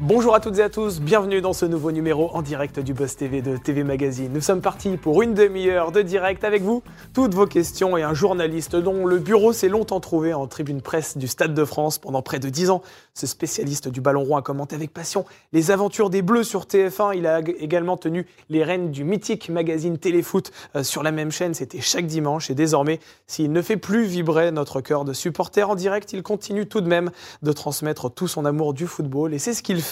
[0.00, 3.16] Bonjour à toutes et à tous, bienvenue dans ce nouveau numéro en direct du Buzz
[3.16, 4.30] TV de TV Magazine.
[4.32, 6.84] Nous sommes partis pour une demi-heure de direct avec vous,
[7.14, 11.18] toutes vos questions et un journaliste dont le bureau s'est longtemps trouvé en tribune presse
[11.18, 12.82] du Stade de France pendant près de 10 ans.
[13.12, 17.16] Ce spécialiste du ballon rond a commenté avec passion les aventures des Bleus sur TF1.
[17.16, 21.54] Il a également tenu les rênes du mythique magazine Téléfoot euh, sur la même chaîne.
[21.54, 25.74] C'était chaque dimanche et désormais, s'il ne fait plus vibrer notre cœur de supporter en
[25.74, 27.10] direct, il continue tout de même
[27.42, 29.87] de transmettre tout son amour du football et c'est ce qu'il fait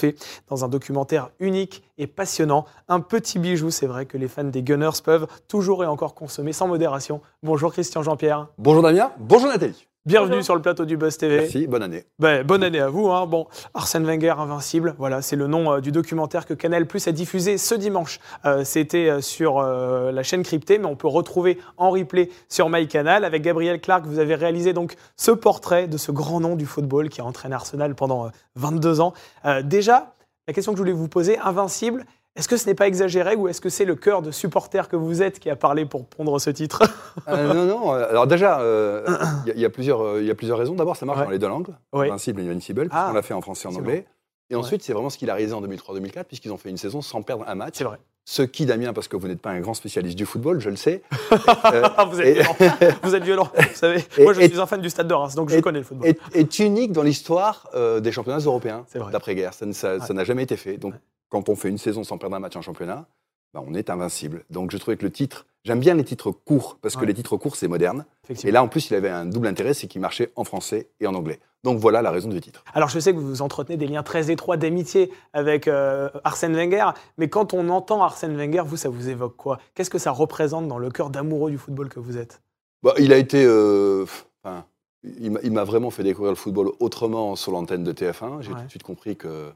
[0.47, 2.65] dans un documentaire unique et passionnant.
[2.87, 6.53] Un petit bijou, c'est vrai que les fans des Gunners peuvent toujours et encore consommer
[6.53, 7.21] sans modération.
[7.43, 8.47] Bonjour Christian Jean-Pierre.
[8.57, 9.87] Bonjour Damien, bonjour Nathalie.
[10.07, 11.35] Bienvenue sur le plateau du Buzz TV.
[11.39, 12.05] Merci, bonne année.
[12.17, 13.09] Ben, bonne année à vous.
[13.09, 13.25] Hein.
[13.25, 17.11] Bon, Arsène Wenger invincible, voilà, c'est le nom euh, du documentaire que Canal Plus a
[17.11, 18.21] diffusé ce dimanche.
[18.45, 22.69] Euh, C'était euh, sur euh, la chaîne cryptée, mais on peut retrouver en replay sur
[22.69, 23.25] MyCanal.
[23.25, 27.09] Avec Gabriel Clark, vous avez réalisé donc ce portrait de ce grand nom du football
[27.09, 29.11] qui a entraîné Arsenal pendant euh, 22 ans.
[29.43, 30.13] Euh, déjà,
[30.47, 32.05] la question que je voulais vous poser, invincible.
[32.37, 34.95] Est-ce que ce n'est pas exagéré ou est-ce que c'est le cœur de supporter que
[34.95, 36.83] vous êtes qui a parlé pour pondre ce titre
[37.27, 39.03] Euh, non, non, euh, alors déjà, euh,
[39.45, 40.75] il y, a- il y a plusieurs, euh, il y a plusieurs raisons.
[40.75, 41.25] D'abord, ça marche Ouais.
[41.25, 42.07] dans les deux langues, Oui.
[42.07, 43.07] Invincible et Invincible, Ah.
[43.09, 44.05] on l'a fait en français et en anglais.
[44.49, 47.01] Et ensuite, c'est vraiment ce qu'il a réalisé en 2003-2004, puisqu'ils ont fait une saison
[47.01, 47.73] sans perdre un match.
[47.77, 47.97] C'est vrai.
[48.23, 50.75] Ce qui, Damien, parce que vous n'êtes pas un grand spécialiste du football, je le
[50.75, 51.01] sais.
[51.63, 52.55] Ah, vous êtes Et- violent.
[53.03, 54.05] vous êtes violent, vous savez.
[54.17, 55.85] Et- Moi, je et- suis un fan du Stade de Reims, donc je connais le
[55.85, 56.13] football.
[56.33, 59.53] est, unique dans l'histoire euh, des championnats européens d'après-guerre.
[59.53, 59.65] Ça
[60.13, 60.77] n'a jamais été fait.
[60.77, 60.99] Donc, Ouais.
[61.29, 63.07] Quand on fait une saison sans perdre un match en championnat,
[63.53, 64.43] bah, on est invincible.
[64.49, 67.07] Donc, je trouvais que le titre, j'aime bien les titres courts, parce que Ouais.
[67.07, 68.05] les titres courts, c'est moderne.
[68.43, 71.07] Et là, en plus, il avait un double intérêt, c'est qu'il marchait en français et
[71.07, 71.39] en anglais.
[71.63, 72.63] Donc, voilà la raison du titre.
[72.73, 76.91] Alors, je sais que vous entretenez des liens très étroits d'amitié avec euh, Arsène Wenger,
[77.17, 79.59] mais quand on entend Arsène Wenger, vous, ça vous évoque quoi?
[79.73, 82.41] Qu'est-ce que ça représente dans le cœur d'amoureux du football que vous êtes?
[82.83, 83.43] Bah, il a été.
[83.45, 84.05] euh,
[85.03, 88.41] il m'a- vraiment fait découvrir le football autrement sur l'antenne de TF1.
[88.41, 88.59] J'ai Ouais.
[88.59, 89.51] tout de suite compris que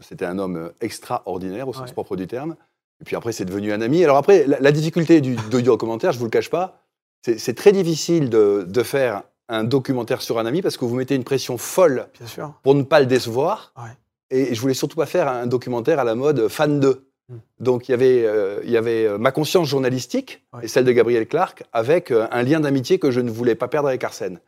[0.00, 1.92] c'était un homme extraordinaire au sens Ouais.
[1.92, 2.56] propre du terme.
[3.00, 4.04] Et puis après, c'est devenu un ami.
[4.04, 6.80] Alors après, la, la difficulté du, du documentaire, je vous le cache pas,
[7.22, 11.14] c'est très difficile de, de faire un documentaire sur un ami parce que vous mettez
[11.14, 12.52] une pression folle Bien sûr.
[12.62, 13.72] pour ne pas le décevoir.
[13.76, 13.90] Ouais.
[14.30, 17.04] Et je voulais surtout pas faire un documentaire à la mode fan de.
[17.30, 17.36] Hmm.
[17.60, 20.64] Donc il y avait, euh, il y avait euh, ma conscience journalistique Ouais.
[20.64, 23.68] et celle de Gabriel Clark avec euh, un lien d'amitié que je ne voulais pas
[23.68, 24.40] perdre avec Arsène.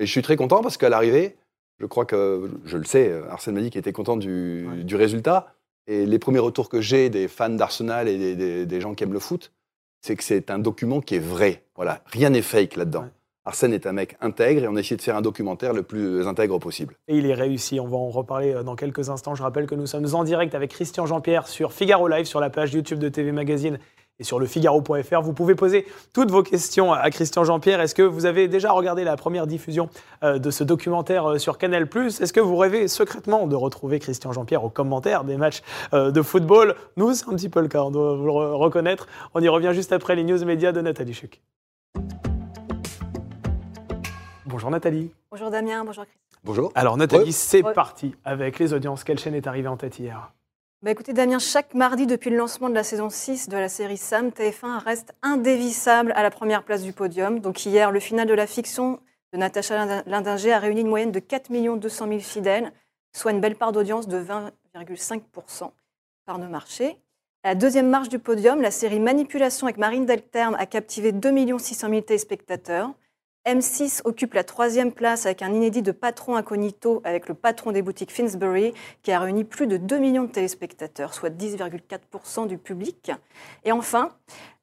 [0.00, 1.36] Et je suis très content parce qu'à l'arrivée,
[1.78, 4.84] je crois que, je le sais, Arsène m'a dit qu'il était content du, Ouais.
[4.84, 5.54] du résultat.
[5.86, 9.04] Et les premiers retours que j'ai des fans d'Arsenal et des, des- des gens qui
[9.04, 9.52] aiment le foot,
[10.00, 11.62] c'est que c'est un document qui est vrai.
[11.76, 13.02] Voilà, rien n'est fake là-dedans.
[13.02, 13.08] Ouais.
[13.46, 16.26] Arsène est un mec intègre et on a essayé de faire un documentaire le plus
[16.26, 16.94] intègre possible.
[17.08, 17.78] Et il est réussi.
[17.78, 19.34] On va en reparler euh, dans quelques instants.
[19.34, 22.48] Je rappelle que nous sommes en direct avec Christian Jean-Pierre sur Figaro Live, sur la
[22.48, 23.78] page YouTube de TV Magazine
[24.20, 25.20] et sur le Figaro.fr.
[25.22, 27.80] Vous pouvez poser toutes vos questions à Christian Jean-Pierre.
[27.80, 29.88] Est-ce que vous avez déjà regardé la première diffusion
[30.22, 34.32] euh, de ce documentaire euh, sur Canal Est-ce que vous rêvez secrètement de retrouver Christian
[34.32, 36.74] Jean-Pierre aux commentaires des matchs euh, de football?
[36.96, 39.06] Nous, c'est un petit peu le cas, on doit vous le re- reconnaître.
[39.34, 41.42] On y revient juste après les news médias de Nathalie Chuc.
[44.46, 45.10] Bonjour Nathalie.
[45.30, 46.38] Bonjour Damien, bonjour Christine.
[46.44, 46.70] Bonjour.
[46.74, 47.30] Alors Nathalie, Ouais.
[47.32, 47.72] c'est Ouais.
[47.72, 49.02] parti avec les audiences.
[49.02, 50.30] Quelle chaîne est arrivée en tête hier?
[50.84, 53.96] Bah écoutez Damien, chaque mardi depuis le lancement de la saison 6 de la série
[53.96, 57.40] Sam, TF1 reste indévissable à la première place du podium.
[57.40, 59.00] Donc hier, le final de la fiction
[59.32, 62.70] de Natacha Lindin- Lindinger a réuni une moyenne de 4 200 000 fidèles,
[63.16, 65.70] soit une belle part d'audience de 20,5%
[66.26, 66.98] par nos marchés.
[67.44, 71.88] La deuxième marche du podium, la série Manipulation avec Marine Delterme a captivé 2 600
[71.88, 72.90] 000 téléspectateurs.
[73.46, 77.82] M6 occupe la troisième place avec un inédit de patron incognito avec le patron des
[77.82, 78.72] boutiques Finsbury
[79.02, 83.12] qui a réuni plus de 2 millions de téléspectateurs, soit 10,4% du public.
[83.66, 84.08] Et enfin,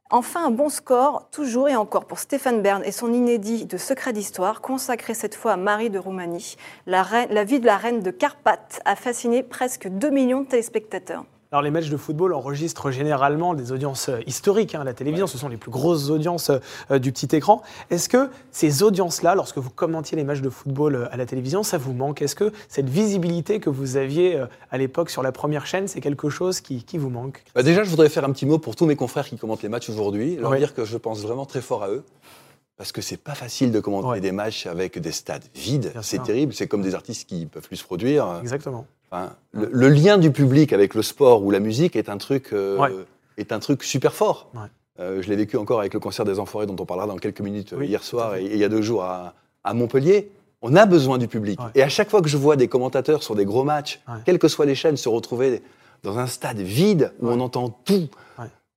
[0.10, 4.14] enfin un bon score, toujours et encore pour Stéphane Bern et son inédit de Secret
[4.14, 6.56] d'Histoire, consacré cette fois à Marie de Roumanie.
[6.88, 11.26] La vie de la reine de Carpath a fasciné presque 2 millions de téléspectateurs.
[11.54, 14.74] Alors les matchs de football enregistrent généralement des audiences euh, historiques.
[14.74, 14.86] hein.
[14.86, 16.50] La télévision, ce sont les plus grosses audiences
[16.92, 17.62] euh, du petit écran.
[17.90, 21.62] Est-ce que ces audiences-là, lorsque vous commentiez les matchs de football euh, à la télévision,
[21.62, 22.22] ça vous manque?
[22.22, 26.00] Est-ce que cette visibilité que vous aviez euh, à l'époque sur la première chaîne, c'est
[26.00, 27.44] quelque chose qui, qui vous manque?
[27.54, 29.68] Bah déjà, je voudrais faire un petit mot pour tous mes confrères qui commentent les
[29.68, 32.06] matchs aujourd'hui, leur dire que je pense vraiment très fort à eux.
[32.82, 34.22] Parce que c'est pas facile de commenter Ouais.
[34.22, 35.94] des matchs avec des stades vides.
[36.02, 36.52] C'est terrible.
[36.52, 38.40] C'est comme des artistes qui peuvent plus se produire.
[38.42, 38.88] Exactement.
[39.12, 42.50] Enfin, le, le lien du public avec le sport ou la musique est un truc,
[42.54, 42.90] euh, Ouais.
[43.38, 44.50] est un truc super fort.
[44.56, 44.62] Ouais.
[45.00, 47.42] Euh, je l'ai vécu encore avec le concert des Enfoirés dont on parlera dans quelques
[47.42, 50.32] minutes Oui, hier soir et, et il y a deux jours à, à Montpellier.
[50.64, 51.60] On a besoin du public.
[51.60, 51.68] Ouais.
[51.76, 54.48] Et à chaque fois que je vois des commentateurs sur des gros matchs, quelles que
[54.48, 55.62] soient les chaînes, se retrouver
[56.02, 58.08] dans un stade vide où on entend tout.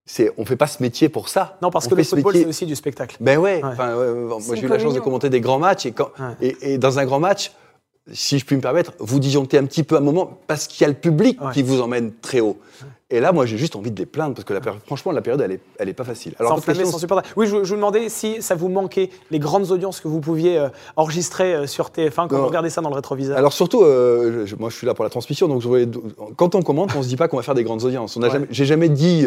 [0.07, 1.57] C'est, on fait pas ce métier pour ça.
[1.63, 3.17] Non, parce On que le football, c'est aussi du spectacle.
[3.21, 3.61] Ben ouais, Ouais.
[3.65, 6.11] enfin, ouais, ouais, moi j'ai eu la chance de commenter des grands matchs et, quand,
[6.19, 6.35] Ouais.
[6.61, 7.53] et, et dans un grand match,
[8.13, 10.85] si je puis me permettre, vous disjonctez un petit peu un moment parce qu'il y
[10.85, 11.53] a le public Ouais.
[11.53, 12.59] qui vous emmène très haut.
[13.11, 15.41] Et là, moi, j'ai juste envie de les plaindre parce que la franchement, la période,
[15.41, 16.35] elle est, elle est pas facile.
[16.41, 17.29] Alors, sans supporter.
[17.37, 20.59] Oui, je, je vous demandais si ça vous manquait les grandes audiences que vous pouviez
[20.59, 22.39] euh, enregistrer euh, sur TF1 quand Non.
[22.41, 23.37] vous regardez ça dans le rétroviseur.
[23.39, 25.87] Alors surtout, euh, je- moi je suis là pour la transmission, donc je
[26.37, 28.17] quand on commente, on se dit pas qu'on va faire des grandes audiences.
[28.17, 28.33] On n'a Ouais.
[28.33, 29.25] jamais- J'ai jamais dit,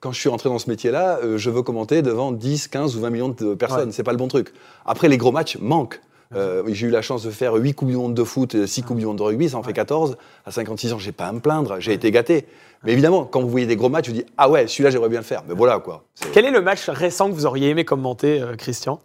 [0.00, 3.10] quand je suis rentré dans ce métier-là, je veux commenter devant 10, 15 ou 20
[3.10, 3.88] millions de personnes.
[3.88, 3.92] Ouais.
[3.92, 4.52] C'est pas le bon truc.
[4.84, 6.00] Après, les gros matchs manquent.
[6.34, 8.98] Euh, J'ai eu la chance de faire 8 Coupes du Monde de foot, 6 Coupes
[8.98, 10.16] du Monde de rugby, ça en fait 14.
[10.44, 12.46] À 56 ans, j'ai pas à me plaindre, j'ai été gâté.
[12.84, 15.20] Mais évidemment, quand vous voyez des gros matchs, je dis Ah ouais, celui-là, j'aimerais bien
[15.20, 15.42] le faire.
[15.48, 16.04] Mais voilà quoi.
[16.32, 19.00] Quel est le match récent que vous auriez aimé commenter, euh, Christian?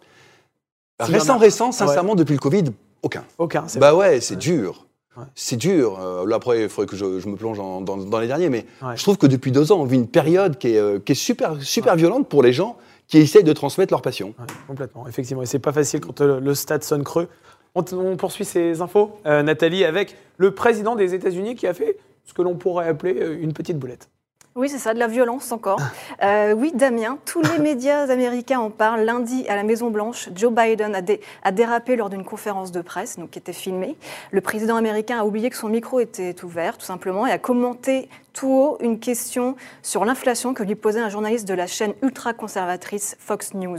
[1.00, 2.64] En Récent, récent, sincèrement, depuis le Covid,
[3.02, 3.24] aucun.
[3.38, 3.64] Aucun.
[3.66, 4.10] c'est Bah vrai.
[4.14, 4.86] ouais, c'est dur.
[5.16, 5.24] Ouais.
[5.34, 5.98] C'est dur.
[6.00, 8.48] Euh, là, après, il faudrait que je, je me plonge en- dans, dans les derniers,
[8.50, 8.64] mais
[8.94, 11.16] je trouve que depuis deux ans, on vit une période qui est, euh, qui est
[11.16, 12.76] super, super violente pour les gens
[13.12, 14.34] qui essayent de transmettre leur passion.
[14.66, 15.42] Complètement, effectivement.
[15.42, 17.28] Et c'est pas facile quand euh, le stade sonne creux.
[17.74, 22.32] On poursuit ces infos, euh, Nathalie, avec le président des États-Unis qui a fait ce
[22.32, 24.08] que l'on pourrait appeler euh, une petite boulette.
[24.54, 25.78] Oui, c'est ça, de la violence encore.
[26.22, 29.00] Euh, oui, Damien, tous les médias américains en parlent.
[29.00, 33.18] Lundi, à la Maison-Blanche, Joe Biden a, dé- a dérapé lors d'une conférence de presse,
[33.18, 33.96] donc qui était filmée.
[34.30, 38.10] Le président américain a oublié que son micro était ouvert, tout simplement, et a commenté
[38.34, 43.16] tout haut une question sur l'inflation que lui posait un journaliste de la chaîne ultra-conservatrice
[43.18, 43.78] Fox News.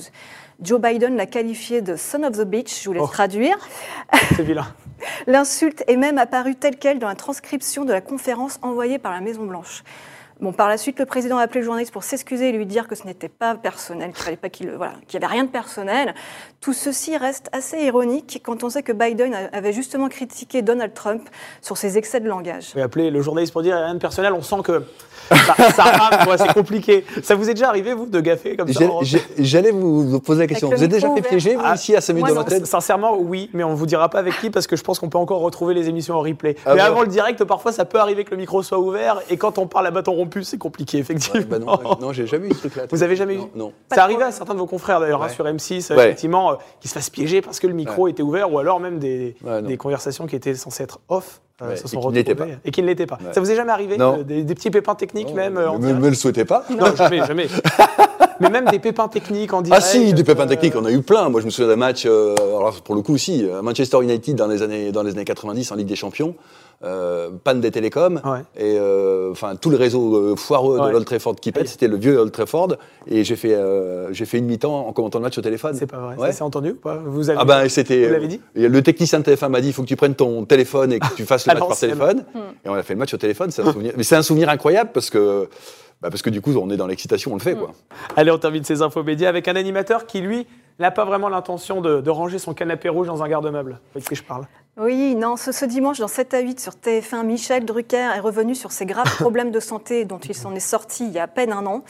[0.59, 3.07] Joe Biden l'a qualifié de son of the beach, je vous laisse Oh.
[3.07, 3.57] traduire.
[4.35, 4.65] C'est vilain.
[5.27, 9.21] L'insulte est même apparue telle qu'elle dans la transcription de la conférence envoyée par la
[9.21, 9.83] Maison-Blanche.
[10.43, 12.89] Bon, par la suite, le président a appelé le journaliste pour s'excuser et lui dire
[12.89, 15.49] que ce n'était pas personnel, qu'il fallait pas qu'il, voilà, qu'il n'y avait rien de
[15.49, 16.13] personnel.
[16.59, 21.29] Tout ceci reste assez ironique quand on sait que Biden avait justement critiqué Donald Trump
[21.61, 22.73] sur ses excès de langage.
[22.75, 24.33] Vais appeler le journaliste pour dire rien de personnel.
[24.33, 24.83] On sent que
[25.29, 27.05] ça, ça rame, quoi, c'est compliqué.
[27.23, 28.83] Ça vous est déjà arrivé, vous, de gaffer comme ça
[29.37, 30.69] J'allais vous, vous poser la question.
[30.69, 32.55] Vous êtes déjà fait piéger, vous, Ah, ici, à 5 minutes moi, de non.
[32.55, 35.07] l'antenne Sincèrement, oui, mais on vous dira pas avec qui parce que je pense qu'on
[35.07, 36.57] peut encore retrouver les émissions en replay.
[36.65, 39.21] Ah mais bon avant le direct, parfois ça peut arriver que le micro soit ouvert
[39.29, 41.39] et quand on parle à bâton rompu, c'est compliqué, effectivement.
[41.39, 42.83] Ouais, bah non, non, j'ai jamais eu ce truc-là.
[42.89, 43.73] Vous avez jamais eu Non.
[43.91, 46.05] C'est arrivé à certains de vos confrères d'ailleurs hein, sur M6, euh, Ouais.
[46.05, 48.99] effectivement, euh, qui se fassent piéger parce que le micro était ouvert ou alors même
[48.99, 49.35] des,
[49.77, 52.71] conversations qui étaient censées être off euh, se et sont qui ne l'étaient retrouvées et
[52.71, 53.19] qui ne l'étaient pas.
[53.31, 56.09] Ça vous est jamais arrivé euh, des, des petits pépins techniques même euh, en me,
[56.09, 57.47] le souhaitez pas Non, jamais, jamais.
[58.39, 59.83] mais même des pépins techniques en Ah direct.
[59.85, 61.29] si, des pépins euh, techniques, on a eu plein.
[61.29, 64.61] Moi, je me souviens d'un match, alors pour le coup aussi, Manchester United dans les
[64.63, 66.35] années, dans les années 90 en Ligue des Champions,
[66.83, 68.39] euh, panne des télécoms, Ouais.
[68.57, 70.87] et euh, enfin tout le réseau euh, foireux Ouais.
[70.87, 72.75] de l'Old Trafford qui pète, c'était le vieux Old Trafford,
[73.07, 75.75] et j'ai fait, euh, j'ai fait une mi-temps en commentant le match au téléphone.
[75.75, 76.15] C'est pas vrai.
[76.17, 76.27] Ouais.
[76.31, 76.97] Ça s'est entendu ou pas?
[77.05, 78.05] Vous avez Ah ben c'était.
[78.07, 78.41] Vous l'avez dit?
[78.55, 81.13] Le technicien de TF1 m'a dit il faut que tu prennes ton téléphone et que
[81.15, 82.25] tu fasses le match par téléphone.
[82.65, 83.51] Et on a fait le match au téléphone.
[83.51, 83.93] C'est un souvenir.
[83.95, 85.47] Mais c'est un souvenir incroyable parce que
[86.01, 87.71] bah, parce que du coup on est dans l'excitation, on le fait quoi.
[88.17, 90.45] Allez, on termine ces infos médias avec un animateur qui, lui,
[90.79, 93.71] n'a pas vraiment l'intention de, de ranger son canapé rouge dans un garde-meuble.
[93.71, 94.45] Vous voyez de qui je parle?
[94.75, 98.55] Oui, non, ce, ce dimanche, dans 7 à 8 sur TF1, Michel Drucker est revenu
[98.55, 101.27] sur ses graves problèmes de santé dont il s'en est sorti il y a à
[101.27, 101.83] peine un an.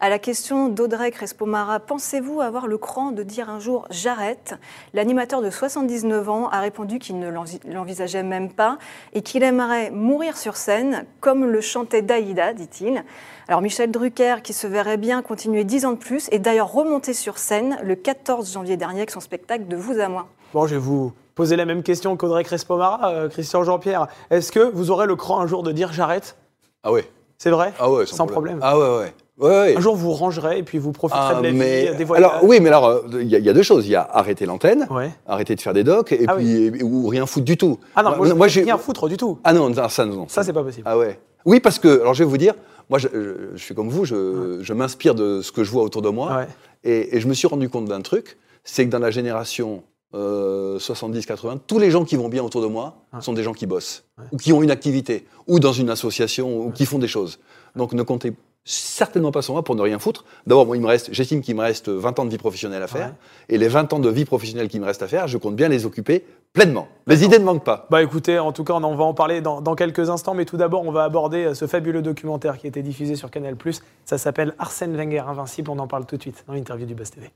[0.00, 4.54] À la question d'Audrey Crespo-Mara, pensez-vous avoir le cran de dire un jour j'arrête?
[4.92, 8.76] L'animateur de 79 ans a répondu qu'il ne l'envi- l'envisageait même pas
[9.14, 13.02] et qu'il aimerait mourir sur scène, comme le chantait Daïda, dit-il.
[13.48, 17.14] Alors Michel Drucker, qui se verrait bien continuer 10 ans de plus, est d'ailleurs remonté
[17.14, 20.26] sur scène le 14 janvier dernier avec son spectacle De vous à moi.
[20.52, 24.08] Bon, je vais vous poser la même question qu'Audrey Crespo-Mara, euh, Christian Jean-Pierre.
[24.30, 26.36] Est-ce que vous aurez le cran un jour de dire j'arrête?
[26.82, 27.08] Ah ouais.
[27.38, 27.72] C'est vrai?
[27.78, 28.06] Ah ouais.
[28.06, 28.58] Sans problème.
[28.62, 29.14] Ah ouais ouais.
[29.38, 29.76] Ouais, ouais.
[29.76, 32.04] Un jour, vous rangerez et puis vous profiterez Ah, de la mais vie, euh, des
[32.04, 32.24] voyages.
[32.24, 33.86] alors oui, mais alors euh, il y, a- il y a deux choses.
[33.86, 35.10] Il y a arrêter l'antenne, Ouais.
[35.26, 37.78] arrêter de faire des docs, et Ah puis ou rien foutre du tout.
[37.94, 39.38] Ah non, moi, je ne j'ai rien foutre du tout.
[39.44, 40.26] Ah non, non, ça non.
[40.28, 40.84] Ça, c'est pas possible.
[40.86, 41.20] Ah ouais.
[41.44, 42.54] Oui, parce que, alors je vais vous dire,
[42.88, 45.82] moi je, je- je suis comme vous, je, je m'inspire de ce que je vois
[45.82, 46.46] autour de moi.
[46.82, 49.82] Et je me suis rendu compte d'un truc, c'est que dans la génération
[50.14, 53.20] euh, 70-80, tous les gens qui vont bien autour de moi Ouais.
[53.20, 54.24] sont des gens qui bossent, Ouais.
[54.32, 57.38] ou qui ont une activité, ou dans une association, ou qui font des choses.
[57.74, 58.32] Donc ne comptez
[58.68, 60.24] certainement pas sur moi pour ne rien foutre.
[60.46, 62.88] D'abord, moi, il me reste, j'estime qu'il me reste 20 ans de vie professionnelle à
[62.88, 63.54] faire, Ouais.
[63.54, 65.68] et les 20 ans de vie professionnelle qui me restent à faire, je compte bien
[65.68, 66.88] les occuper pleinement.
[67.06, 67.86] Les idées ne manquent pas.
[67.90, 70.46] Bah écoutez, en tout cas, on en va en parler dans, dans quelques instants, mais
[70.46, 73.56] tout d'abord, on va aborder euh, ce fabuleux documentaire qui a été diffusé sur Canal+.
[74.04, 75.70] Ça s'appelle Arsène Wenger Invincible.
[75.70, 77.30] On en parle tout de suite dans l'interview du Buzz TV.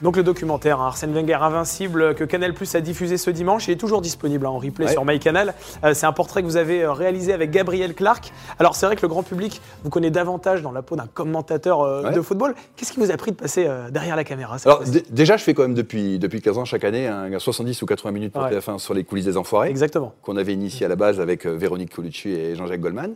[0.00, 3.72] Donc le documentaire hein, Arsène Wenger Invincible que Canal Plus a diffusé ce dimanche, il
[3.72, 4.92] est toujours disponible hein, en replay Ouais.
[4.92, 5.54] sur MyCanal.
[5.82, 8.32] Euh, c'est un portrait que vous avez euh, réalisé avec Gabriel Clark.
[8.60, 11.80] Alors c'est vrai que le grand public vous connaît davantage dans la peau d'un commentateur
[11.80, 12.12] euh, Ouais.
[12.12, 12.54] de football.
[12.76, 15.52] Qu'est-ce qui vous a pris de passer euh, derrière la caméra Alors déjà, je fais
[15.54, 18.50] quand même depuis, depuis 15 ans chaque année un 70 ou 80 minutes pour Ouais.
[18.56, 19.68] TF1 sur les coulisses des enfoirés.
[19.68, 20.14] Exactement.
[20.22, 23.14] qu'on avait initié à la base avec Véronique Colucci et Jean-Jacques Goldman.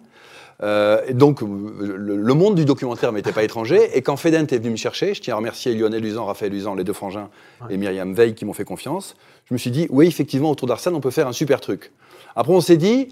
[0.62, 3.97] Euh, donc, le, le monde du documentaire m'était pas étranger.
[3.97, 6.75] Et quand Fedent est venu me chercher, je tiens à remercier Lionel Usan, Raphaël Usan,
[6.75, 7.28] les deux frangins,
[7.61, 7.75] Ouais.
[7.75, 9.16] et Myriam Veil qui m'ont fait confiance.
[9.49, 11.90] Je me suis dit, oui, effectivement, autour d'Arsène, on peut faire un super truc.
[12.37, 13.09] Après, on s'est dit,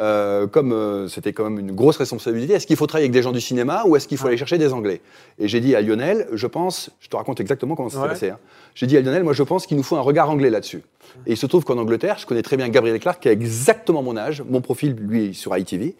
[0.00, 3.22] euh, comme euh, c'était quand même une grosse responsabilité, est-ce qu'il faut travailler avec des
[3.22, 5.00] gens du cinéma ou est-ce qu'il faut aller chercher des Anglais?
[5.38, 8.08] Et j'ai dit à Lionel, je pense, je te raconte exactement comment ça s'est Ouais.
[8.08, 8.30] passé.
[8.30, 8.38] hein.
[8.74, 10.82] J'ai dit à Lionel, moi je pense qu'il nous faut un regard anglais là-dessus.
[11.26, 14.02] Et il se trouve qu'en Angleterre, je connais très bien Gabriel Clark, qui a exactement
[14.02, 15.94] mon âge, mon profil, lui, sur ITV,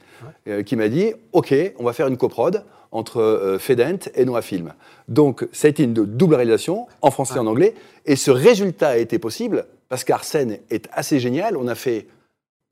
[0.48, 4.72] euh, qui m'a dit, OK, on va faire une coprode entre Fedent et Noah Film.
[5.08, 7.74] Donc, ça a été une double réalisation, en français et en anglais.
[8.06, 11.56] Et ce résultat a été possible parce qu'Arsène est assez génial.
[11.56, 12.06] On a fait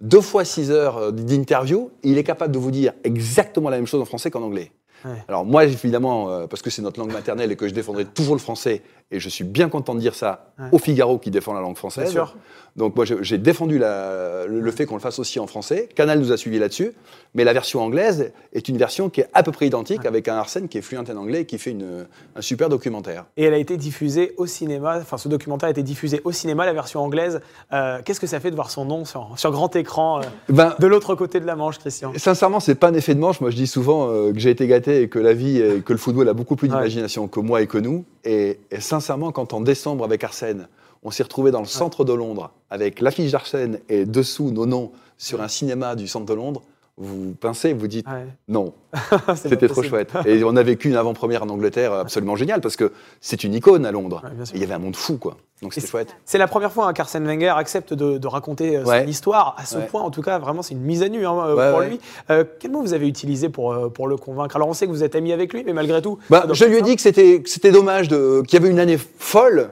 [0.02, 1.90] deux fois six heures euh, d'interview.
[2.02, 4.73] Il est capable de vous dire exactement la même chose en français qu'en anglais.
[5.04, 5.11] Ouais.
[5.28, 8.35] Alors moi, évidemment, euh, parce que c'est notre langue maternelle et que je défendrai toujours
[8.35, 10.66] le français, et je suis bien content de dire ça Ouais.
[10.73, 12.11] au Figaro qui défend la langue Bien française.
[12.11, 12.37] sûr.
[12.76, 15.88] Donc moi, j'ai défendu la- le, le fait qu'on le fasse aussi en français.
[15.94, 16.92] Canal nous a suivis là-dessus,
[17.35, 20.37] mais la version anglaise est une version qui est à peu près identique, avec un
[20.37, 23.26] Arsène qui est fluent en anglais et qui fait une- un super documentaire.
[23.37, 26.64] Et elle a été diffusée au cinéma, enfin ce documentaire a été diffusé au cinéma,
[26.64, 27.40] la version anglaise.
[27.75, 30.75] Euh, Qu'est-ce que ça fait de voir son nom sur, sur grand écran euh, Ben,
[30.78, 32.12] de l'autre côté de la Manche, Christian?
[32.16, 33.40] Sincèrement, c'est pas un effet de manche.
[33.42, 35.99] Moi, je dis souvent que j'ai été gâté et que la vie et que le
[35.99, 36.75] football a beaucoup plus Ouais.
[36.75, 38.04] d'imagination que moi et que nous.
[38.25, 40.68] Et, et sincèrement, quand en décembre, avec Arsène,
[41.02, 44.92] on s'est retrouvé dans le centre de Londres avec l'affiche d'Arsène et dessous nos noms
[45.18, 46.62] sur un cinéma du centre de Londres,
[46.99, 48.26] vous pincez, vous dites Ouais.
[48.49, 48.75] non,
[49.34, 50.11] c'était trop chouette.
[50.26, 53.87] Et on a vécu une avant-première en Angleterre absolument géniale parce que c'est une icône
[53.87, 54.22] à Londres.
[54.25, 54.44] Ouais.
[54.52, 55.37] Et il y avait un monde fou, quoi.
[55.62, 56.16] Donc c'était Et chouette.
[56.25, 59.02] C'est la première fois hein, qu'Arsène Wenger accepte de, de raconter euh, Ouais.
[59.04, 60.02] son histoire à ce point.
[60.02, 62.00] En tout cas, vraiment, c'est une mise à nu hein, euh, pour lui.
[62.30, 64.56] Euh, quel mot vous avez utilisé pour, euh, pour le convaincre?
[64.56, 66.18] Alors, on sait que vous êtes ami avec lui, mais malgré tout.
[66.30, 69.70] Bah, je lui ai dit que c'était dommage qu'il y avait une année folle.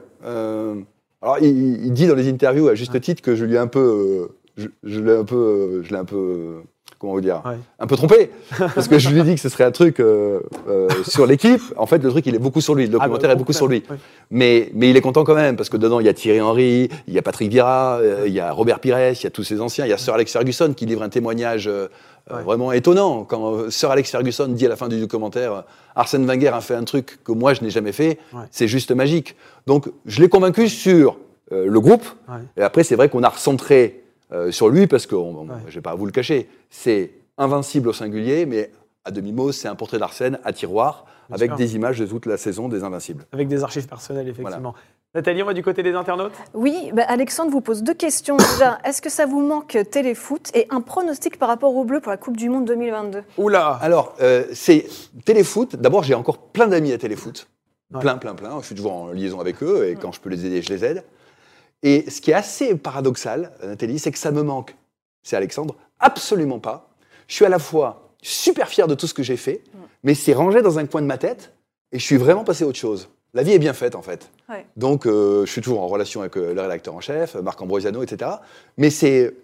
[1.23, 3.67] Alors il, il dit dans les interviews à juste titre que je lui ai un
[3.67, 6.62] peu, je, je l'ai un peu, je l'ai un peu,
[7.00, 7.57] comment vous dire, Ouais.
[7.78, 8.30] un peu trompé
[8.75, 11.62] parce que je lui ai dit que ce serait un truc euh, euh, sur l'équipe.
[11.78, 13.54] En fait, le truc il est beaucoup sur lui, le Ah, bah, documentaire est beaucoup
[13.54, 13.83] sur lui.
[14.30, 16.90] Mais, mais il est content quand même, parce que dedans, il y a Thierry Henry,
[17.09, 19.42] il y a Patrick Vieira, euh, il y a Robert Pires, il y a tous
[19.45, 21.69] ces anciens, il y a Sir Alex Ferguson qui livre un témoignage
[22.30, 22.42] Ouais.
[22.42, 23.25] vraiment étonnant.
[23.25, 25.64] Quand Sir Alex Ferguson dit à la fin du documentaire
[25.97, 28.42] Arsène Wenger a fait un truc que moi je n'ai jamais fait, Ouais.
[28.52, 29.35] c'est juste magique.
[29.66, 31.16] Donc je l'ai convaincu sur
[31.50, 32.04] le groupe,
[32.57, 35.55] et après c'est vrai qu'on a recentré euh, sur lui, parce que on- on- Ouais.
[35.69, 38.71] je vais pas vous le cacher, c'est invincible au singulier, mais
[39.05, 41.57] à demi-mot, c'est un portrait d'Arsène à tiroir, Bien avec sûr.
[41.57, 43.25] des images de toute la saison des Invincibles.
[43.33, 44.75] Avec des archives personnelles, effectivement.
[45.13, 46.35] Nathalie, on va du côté des internautes?
[46.55, 48.37] Oui, bah, Alexandre vous pose deux questions.
[48.59, 50.51] Déjà, est-ce que ça vous manque téléfoot?
[50.55, 54.15] Et un pronostic par rapport aux Bleus pour la Coupe du Monde 2022 Oula Alors,
[54.21, 54.87] euh, c'est
[55.25, 55.75] téléfoot.
[55.75, 57.49] D'abord, j'ai encore plein d'amis à téléfoot.
[57.93, 57.99] Ouais.
[58.01, 58.61] Plein, plein, plein.
[58.61, 60.85] Je suis toujours en liaison avec eux et quand je peux les aider, je les
[60.85, 61.03] aide.
[61.83, 64.77] Et ce qui est assez paradoxal, Nathalie, c'est que ça me manque.
[65.23, 66.91] C'est Alexandre Absolument pas.
[67.29, 69.63] Je suis à la fois super fier de tout ce que j'ai fait,
[70.03, 71.53] mais c'est rangé dans un coin de ma tête
[71.93, 73.09] et je suis vraiment passé à autre chose.
[73.33, 74.29] La vie est bien faite, en fait.
[74.49, 74.67] Ouais.
[74.77, 78.03] Donc, euh, je suis toujours en relation avec euh, le rédacteur en chef, Marc Ambrosiano,
[78.03, 78.31] etc.
[78.77, 79.35] Mais c'est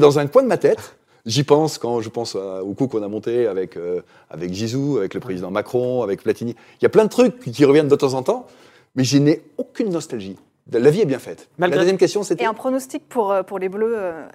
[0.00, 0.96] dans un coin de ma tête.
[1.26, 4.00] J'y pense quand je pense à- au coup qu'on a monté avec, euh,
[4.30, 6.54] avec avec le président Macron, avec Platini.
[6.80, 8.46] Il y a plein de trucs qui reviennent de temps en temps,
[8.94, 10.36] mais je n'ai aucune nostalgie.
[10.72, 11.48] La vie est bien faite.
[11.58, 14.26] Malgré- La deuxième question, c'était Et un pronostic pour, euh, pour les Bleus euh,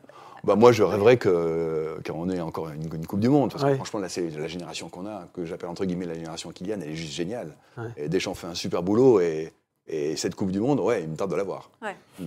[0.46, 3.52] bah, Moi, je rêverais que- qu'on ait encore une, une Coupe du Monde.
[3.52, 3.76] Parce que Ouais.
[3.76, 6.90] franchement, là, c'est la génération qu'on a, que j'appelle entre guillemets la génération Kylian, elle
[6.92, 7.56] est juste géniale.
[7.78, 7.84] Ouais.
[7.98, 9.52] Et Deschamps fait un super boulot et,
[9.94, 11.70] et cette Coupe du Monde, ouais, il me tarde de l'avoir.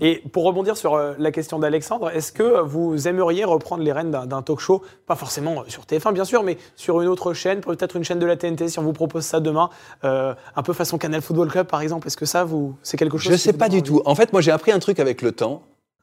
[0.03, 4.11] Et pour rebondir sur euh, la question d'Alexandre, est-ce que vous aimeriez reprendre les rênes
[4.11, 4.83] d'un talk show?
[5.07, 8.27] Pas forcément sur TF1, bien sûr, mais sur une autre chaîne, peut-être une chaîne de
[8.27, 9.71] la TNT, si on vous propose ça demain,
[10.05, 12.07] euh, un peu façon Canal Football Club, par exemple.
[12.07, 14.03] Est-ce que ça, vous, c'est quelque chose Je qui sais pas du envie tout.
[14.05, 15.63] En fait, moi, j'ai appris un truc avec le temps.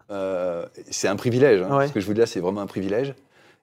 [0.09, 1.61] Euh, c'est un privilège.
[1.61, 1.77] hein.
[1.77, 1.87] Ouais.
[1.87, 3.13] Ce que je vous dis là, c'est vraiment un privilège.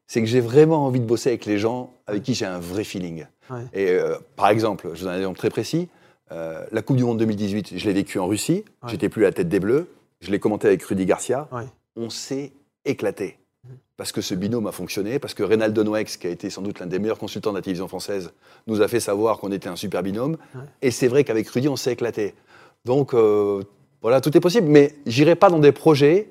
[0.06, 2.84] C'est que j'ai vraiment envie de bosser avec les gens avec qui j'ai un vrai
[2.84, 3.26] feeling.
[3.50, 3.60] Ouais.
[3.74, 5.88] Et euh, par exemple, je vous donne un exemple très précis.
[6.32, 8.64] Euh, la Coupe du Monde 2018, je l'ai vécue en Russie.
[8.82, 8.90] Ouais.
[8.90, 9.88] J'étais plus à la tête des Bleus.
[10.20, 11.48] Je l'ai commenté avec Rudy Garcia.
[11.52, 11.64] Ouais.
[11.96, 12.52] On s'est
[12.84, 13.38] éclaté.
[13.66, 13.76] Mhm.
[13.96, 16.80] Parce que ce binôme a fonctionné, parce que Reynaldo Noex, qui a été sans doute
[16.80, 18.30] l'un des meilleurs consultants de la télévision française,
[18.66, 20.36] nous a fait savoir qu'on était un super binôme.
[20.54, 20.60] Ouais.
[20.82, 22.34] Et c'est vrai qu'avec Rudy, on s'est éclaté.
[22.84, 23.62] Donc, euh,
[24.02, 24.68] voilà, tout est possible.
[24.68, 26.28] Mais j'irai pas dans des projets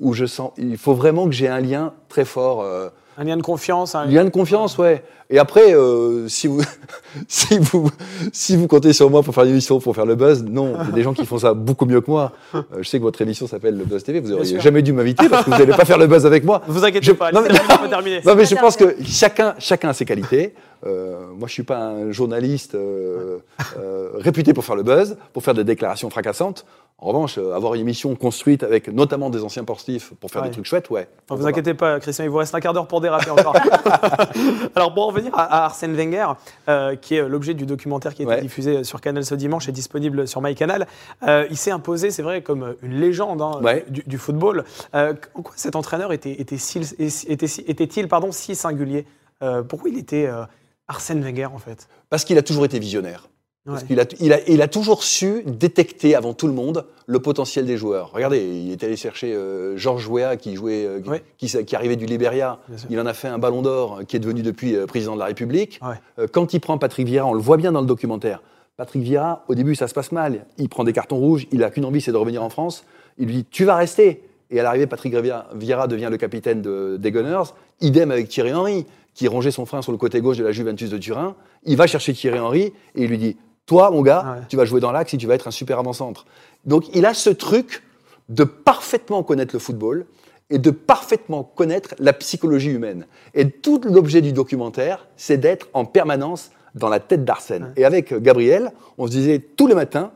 [0.00, 0.52] où je sens.
[0.58, 2.62] Il faut vraiment que j'ai un lien très fort.
[2.62, 2.88] euh,
[3.20, 3.94] Un lien de confiance.
[3.94, 5.02] un- lien de confiance, ouais.
[5.28, 6.62] Et après, euh, si, vous,
[7.28, 7.90] si, vous,
[8.32, 10.72] si vous comptez sur moi pour faire une émission, pour faire le buzz, non.
[10.80, 12.32] Il y a des gens qui font ça beaucoup mieux que moi.
[12.54, 14.20] Euh, je sais que votre émission s'appelle le Buzz TV.
[14.20, 16.62] Vous n'auriez jamais dû m'inviter parce que vous n'allez pas faire le buzz avec moi.
[16.66, 18.20] Vous inquiétez Je- pas, non, mais- terminer.
[18.24, 20.54] Non, mais je pense que chacun, chacun a ses qualités.
[20.86, 23.36] Euh, moi, je suis pas un journaliste euh,
[23.78, 26.64] euh, réputé pour faire le buzz, pour faire des déclarations fracassantes.
[27.02, 30.48] En revanche, euh, avoir une émission construite avec notamment des anciens sportifs pour faire Ouais.
[30.48, 31.08] des trucs chouettes, ouais.
[31.30, 33.54] Vous inquiétez pas, Christian, il vous reste un quart d'heure pour déraper encore.
[34.74, 36.26] Alors, pour en revenir à, Arsène Wenger,
[36.68, 38.40] euh, qui est l'objet du documentaire qui a été Ouais.
[38.42, 40.86] diffusé sur Canal ce dimanche et disponible sur MyCanal,
[41.26, 43.84] euh, il s'est imposé, c'est vrai, comme une légende hein, Ouais.
[43.88, 44.64] du, du football.
[44.94, 49.06] Euh, en quoi cet entraîneur était, était, si- était, si- était-il pardon, si singulier?
[49.42, 50.44] Euh, Pourquoi il était euh,
[50.86, 51.88] Arsène Wenger, en fait?
[52.10, 53.28] Parce qu'il a toujours été visionnaire.
[53.66, 53.88] Parce Ouais.
[53.88, 57.66] qu'il a, il a, il a toujours su détecter avant tout le monde le potentiel
[57.66, 58.10] des joueurs.
[58.14, 61.22] Regardez, il est allé chercher euh, Georges Weah qui jouait, euh, Ouais.
[61.36, 62.58] qui, qui arrivait du Liberia.
[62.88, 65.18] Il en a fait un Ballon d'Or euh, qui est devenu depuis euh, président de
[65.18, 65.78] la République.
[65.82, 65.94] Ouais.
[66.18, 68.42] Euh, quand il prend Patrick Vieira, on le voit bien dans le documentaire.
[68.78, 70.46] Patrick Vieira, au début, ça se passe mal.
[70.56, 71.46] Il prend des cartons rouges.
[71.52, 72.84] Il a qu'une envie, c'est de revenir en France.
[73.18, 74.22] Il lui dit Tu vas rester.
[74.50, 77.52] Et à l'arrivée, Patrick Vieira, Vieira devient le capitaine de- des Gunners.
[77.82, 80.88] Idem avec Thierry Henry, qui rongeait son frein sur le côté gauche de la Juventus
[80.88, 81.36] de Turin.
[81.64, 82.62] Il va chercher Thierry Henry
[82.94, 83.36] et il lui dit
[83.70, 84.42] Toi, mon gars, Ouais.
[84.48, 86.26] tu vas jouer dans l'axe et tu vas être un super avant-centre.
[86.64, 87.84] Donc, il a ce truc
[88.28, 90.06] de parfaitement connaître le football
[90.50, 93.06] et de parfaitement connaître la psychologie humaine.
[93.32, 97.72] Et tout l'objet du documentaire, c'est d'être en permanence dans la tête d'Arsène.
[97.76, 100.10] Et avec Gabriel, on se disait tous les matins,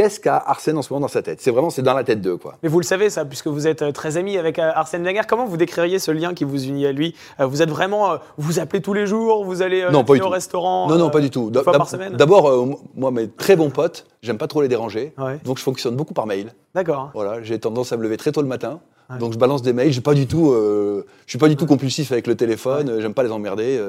[0.00, 1.40] qu'est-ce qu'a Arsène en ce moment dans sa tête?
[1.42, 2.54] C'est vraiment, c'est dans la tête d'eux, quoi.
[2.62, 5.20] Mais vous le savez, ça, puisque vous êtes euh, très amis avec euh, Arsène Wenger.
[5.28, 7.14] Comment vous décririez ce lien qui vous unit à lui?
[7.38, 8.14] Euh, Vous êtes vraiment.
[8.38, 10.30] vous appelez tous les jours Vous allez Non, pas du au tout.
[10.30, 11.50] restaurant Non, non, euh, pas du tout.
[11.50, 15.12] D'abord, moi, mes très bons potes, j'aime pas trop les déranger.
[15.18, 15.38] Ouais.
[15.44, 16.54] Donc, je fonctionne beaucoup par mail.
[16.74, 17.10] D'accord.
[17.12, 18.80] Voilà, j'ai tendance à me lever très tôt le matin.
[19.10, 19.18] Ouais.
[19.18, 19.92] Donc je balance des mails.
[19.92, 23.00] J'ai pas du tout, euh, je suis pas du tout compulsif avec le téléphone.
[23.00, 23.80] J'aime pas les emmerder.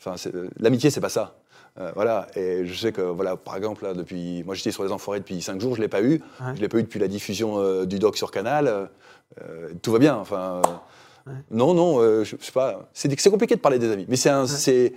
[0.00, 1.34] Enfin, euh, l'amitié, c'est pas ça.
[1.78, 2.26] Euh, voilà.
[2.36, 5.40] Et je sais que voilà, par exemple, là, depuis, moi j'étais sur les Enfoirés depuis
[5.42, 6.22] cinq jours, je l'ai pas eu.
[6.40, 6.54] Ouais.
[6.56, 8.88] Je l'ai pas eu depuis la diffusion euh, du doc sur Canal.
[9.42, 10.16] euh, tout va bien.
[10.16, 10.62] Enfin,
[11.50, 12.88] non, non, je, je sais pas.
[12.92, 14.94] C'est compliqué de parler des amis, mais c'est un, c'est,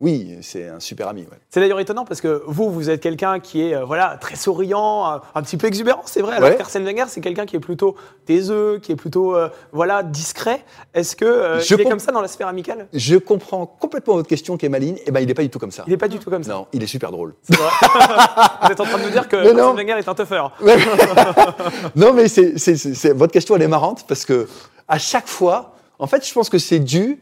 [0.00, 1.22] oui, c'est un super ami.
[1.22, 1.38] ouais.
[1.50, 5.20] C'est d'ailleurs étonnant parce que vous, vous êtes quelqu'un qui est euh, voilà très souriant,
[5.34, 6.36] un petit peu exubérant, c'est vrai.
[6.36, 6.56] Alors Ouais.
[6.84, 10.64] Wenger, c'est quelqu'un qui est plutôt taiseux, qui est plutôt euh, voilà discret.
[10.94, 12.86] Est-ce que euh, Je il est comme ça dans la sphère amicale?
[12.92, 14.98] Je comprends complètement votre question, qui est maligne.
[15.06, 15.82] Et ben, il n'est pas du tout comme ça.
[15.86, 16.52] Il n'est pas du tout comme ça.
[16.52, 17.34] Non, il est super drôle.
[17.48, 17.68] Vrai.
[18.62, 19.36] vous êtes en train de nous dire que.
[19.36, 20.44] Arsène Wenger est un tougher.
[21.96, 24.48] non, mais c'est- votre question, elle est marrante parce que
[24.86, 27.18] à chaque fois, en fait, je pense que c'est dû.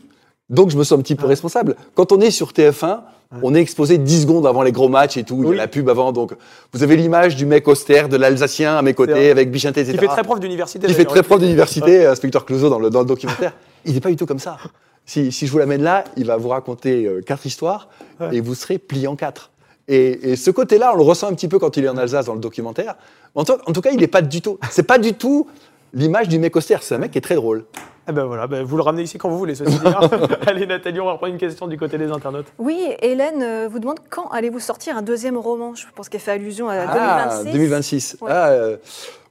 [0.48, 1.76] Donc, je me sens un petit peu responsable.
[1.94, 3.00] Quand on est sur TF1,
[3.42, 5.42] on est exposé 10 secondes avant les gros matchs et tout.
[5.42, 6.12] Il y a la pub avant.
[6.12, 6.32] Donc,
[6.72, 9.94] vous avez l'image du mec austère, de l'Alsacien à mes côtés, avec Bichinté, etc.
[9.96, 10.86] Il fait très prof d'université.
[10.88, 13.54] Il fait très prof d'université, inspecteur Clouseau dans le, dans le documentaire.
[13.84, 14.56] Il n'est pas du tout comme ça.
[15.08, 18.38] Si, si je vous l'amène là, il va vous raconter euh, quatre histoires Ouais.
[18.38, 19.52] et vous serez plié en quatre.
[19.86, 22.26] Et, et ce côté-là, on le ressent un petit peu quand il est en Alsace
[22.26, 22.96] dans le documentaire.
[23.36, 24.58] En tout, en tout cas, il n'est pas du tout.
[24.68, 25.46] C'est pas du tout
[25.92, 26.82] l'image du mec austère.
[26.82, 27.64] C'est un mec qui est très drôle.
[28.08, 29.86] Eh ben voilà, ben vous le ramenez ici quand vous voulez, ceci dit.
[29.86, 30.08] hein.
[30.46, 32.46] Allez Nathalie, on va reprendre une question du côté des internautes.
[32.58, 35.74] Oui, Hélène euh, vous demande quand allez-vous sortir un deuxième roman?
[35.74, 37.52] Je pense qu'elle fait allusion à Ah, 2026.
[37.52, 38.16] 2026.
[38.20, 38.30] Ouais.
[38.32, 38.76] Ah, euh,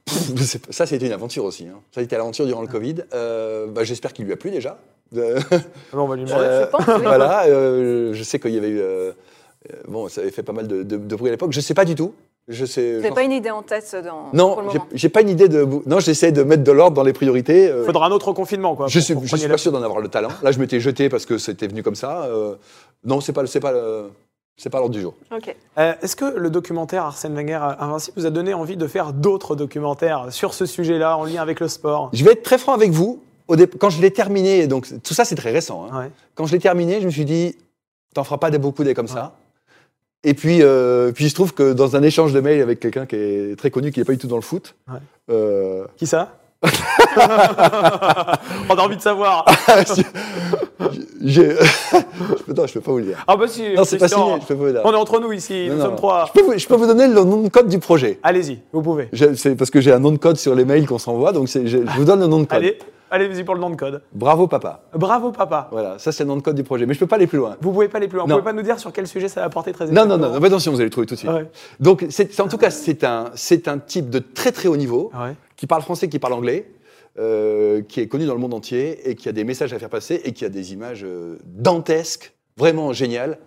[0.04, 1.66] pff, ça, c'était une aventure aussi.
[1.68, 1.78] hein.
[1.94, 2.96] Ça a été l'aventure durant le Covid.
[3.14, 4.76] Euh, bah, J'espère qu'il lui a plu déjà.
[5.16, 5.56] Euh, Ah
[5.94, 6.44] ben, on va lui demander.
[6.44, 7.02] Euh, je.
[7.02, 8.82] Voilà, euh, je sais qu'il y avait eu.
[9.88, 11.52] bon, ça avait fait pas mal de, de, de bruit à l'époque.
[11.52, 12.12] Je sais pas du tout.
[12.48, 12.94] Je sais.
[12.96, 15.66] Vous n'avez pas une idée en tête dans, pour Non, j'ai- pas une idée de.
[15.86, 17.68] Non, j'essaie de mettre de l'ordre dans les priorités.
[17.68, 18.86] euh, Faudra un autre confinement, quoi.
[18.86, 20.28] je suis, je suis pas sûr d'en avoir le talent.
[20.42, 22.24] Là, je m'étais jeté parce que c'était venu comme ça.
[22.26, 22.54] euh,
[23.04, 23.72] non, c'est pas, c'est pas,
[24.56, 25.14] c'est pas l'ordre du jour.
[25.34, 25.54] Ok.
[25.78, 29.56] Euh, Est-ce que le documentaire Arsène Wenger Invincible vous a donné envie de faire d'autres
[29.56, 32.10] documentaires sur ce sujet-là en lien avec le sport?
[32.12, 33.22] Je vais être très franc avec vous.
[33.48, 35.86] Au dé- Quand je l'ai terminé, donc tout ça c'est très récent.
[35.92, 35.98] hein.
[36.00, 36.10] Ouais.
[36.36, 37.56] Quand je l'ai terminé, je me suis dit,
[38.14, 39.34] t'en feras pas des beaucoup des comme ça.
[40.24, 43.06] Et puis, euh, puis il se trouve que dans un échange de mails avec quelqu'un
[43.06, 44.98] qui est très connu, qui n'est pas du tout dans le foot, Ouais.
[45.30, 46.38] euh, Qui ça?
[48.68, 49.44] On a envie de savoir.
[51.24, 53.24] je je peux pas vous le dire.
[53.26, 54.80] Ah bah si, Non, c'est pas signé, je peux pas vous le dire.
[54.84, 55.84] On est entre nous ici, Non, nous non.
[55.86, 56.26] sommes trois.
[56.26, 58.18] Je peux, vous, je peux vous donner le nom de code du projet.
[58.22, 59.08] Allez-y, vous pouvez.
[59.34, 61.66] C'est parce que j'ai un nom de code sur les mails qu'on s'envoie, donc je,
[61.66, 62.58] je vous donne le nom de code.
[62.58, 62.78] Allez,
[63.10, 64.02] allez-y pour le nom de code.
[64.12, 64.80] Bravo papa.
[64.94, 65.68] Bravo papa.
[65.70, 66.86] Voilà, ça c'est le nom de code du projet.
[66.86, 67.56] Mais je peux pas aller plus loin.
[67.60, 68.24] Vous pouvez pas aller plus loin.
[68.24, 68.36] Vous Non.
[68.38, 70.42] pouvez pas nous dire sur quel sujet ça va porter très Non, non, non, non,
[70.44, 71.30] attention, vous allez le trouver tout de suite.
[71.30, 71.48] Ouais.
[71.80, 75.10] Donc, c'est, en tout cas, c'est un, c'est un type de très très haut niveau
[75.14, 75.34] Ouais.
[75.56, 76.70] Qui parle français, qui parle anglais,
[77.18, 79.88] euh, qui est connu dans le monde entier et qui a des messages à faire
[79.88, 83.38] passer et qui a des images euh, dantesques, vraiment géniales,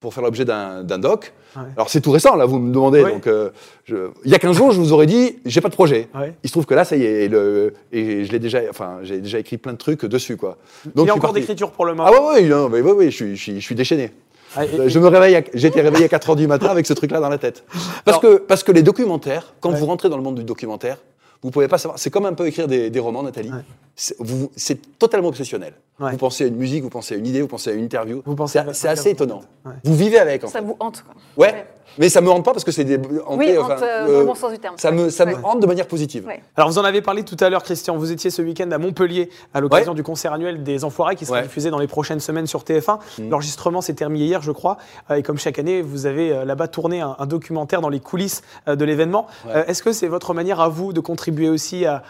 [0.00, 1.32] pour faire l'objet d'un, doc.
[1.54, 1.62] Ouais.
[1.76, 3.04] Alors, c'est tout récent, là, vous me demandez.
[3.04, 3.12] Oui.
[3.12, 3.50] Donc, euh,
[3.84, 6.08] je- il y a 15 jours, je vous aurais dit, j'ai pas de projet.
[6.12, 6.34] Ouais.
[6.42, 8.98] Il se trouve que là, ça y est, et, le, et je l'ai déjà, enfin,
[9.02, 10.58] j'ai déjà écrit plein de trucs dessus, quoi.
[10.96, 11.40] Il y a encore parti.
[11.40, 12.10] d'écriture pour le moment.
[12.12, 14.10] Ah ouais, ouais, non, mais ouais, ouais, je suis, je suis, déchaîné.
[14.56, 16.84] Ah, et- Je me réveille, à- j'ai été réveillé à 4 heures du matin avec
[16.86, 17.62] ce truc-là dans la tête.
[18.04, 19.78] Parce, Alors- que, parce que les documentaires, quand Ouais.
[19.78, 20.98] vous rentrez dans le monde du documentaire,
[21.42, 21.98] Vous pouvez pas savoir.
[21.98, 23.50] C'est comme un peu écrire des, des romans, Nathalie.
[23.50, 23.64] Ouais.
[23.96, 25.74] C'est- totalement obsessionnel.
[26.00, 26.12] Ouais.
[26.12, 28.22] Vous pensez à une musique, vous pensez à une idée, vous pensez à une interview.
[28.24, 29.42] Vous pensez C'est assez étonnant.
[29.64, 29.72] Ouais.
[29.84, 30.44] Vous vivez avec.
[30.44, 30.64] En Ça fait.
[30.64, 31.14] vous hante, quoi.
[31.36, 31.52] Ouais.
[31.52, 31.66] Ouais.
[31.98, 34.18] Mais ça me hante pas parce que c'est des hanté, Oui, enfin, hante, euh, euh,
[34.20, 34.76] le bon sens du terme.
[34.78, 36.24] Ça me, ça me hante de manière positive.
[36.26, 36.42] Ouais.
[36.56, 37.98] Alors vous en avez parlé tout à l'heure, Christian.
[37.98, 41.38] Vous étiez ce week-end à Montpellier à l'occasion du concert annuel des Enfoirés qui sera
[41.38, 41.42] Ouais.
[41.42, 42.98] diffusé dans les prochaines semaines sur TF1.
[43.18, 43.28] Mhm.
[43.28, 44.78] L'enregistrement s'est terminé hier, je crois.
[45.10, 48.00] Euh, Et comme chaque année, vous avez euh, là-bas tourné un, un documentaire dans les
[48.00, 49.26] coulisses euh, de l'événement.
[49.46, 49.64] Ouais.
[49.68, 52.02] Est-ce que c'est votre manière à vous de contribuer aussi à,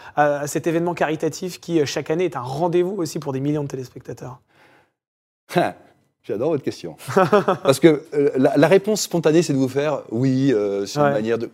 [0.47, 3.67] cet événement caritatif qui euh, chaque année est un rendez-vous aussi pour des millions de
[3.67, 4.39] téléspectateurs
[6.23, 6.95] J'adore votre question.
[7.63, 11.07] Parce que euh, la, la réponse spontanée, c'est de vous faire oui, euh, c'est Ouais.
[11.07, 11.49] une manière de.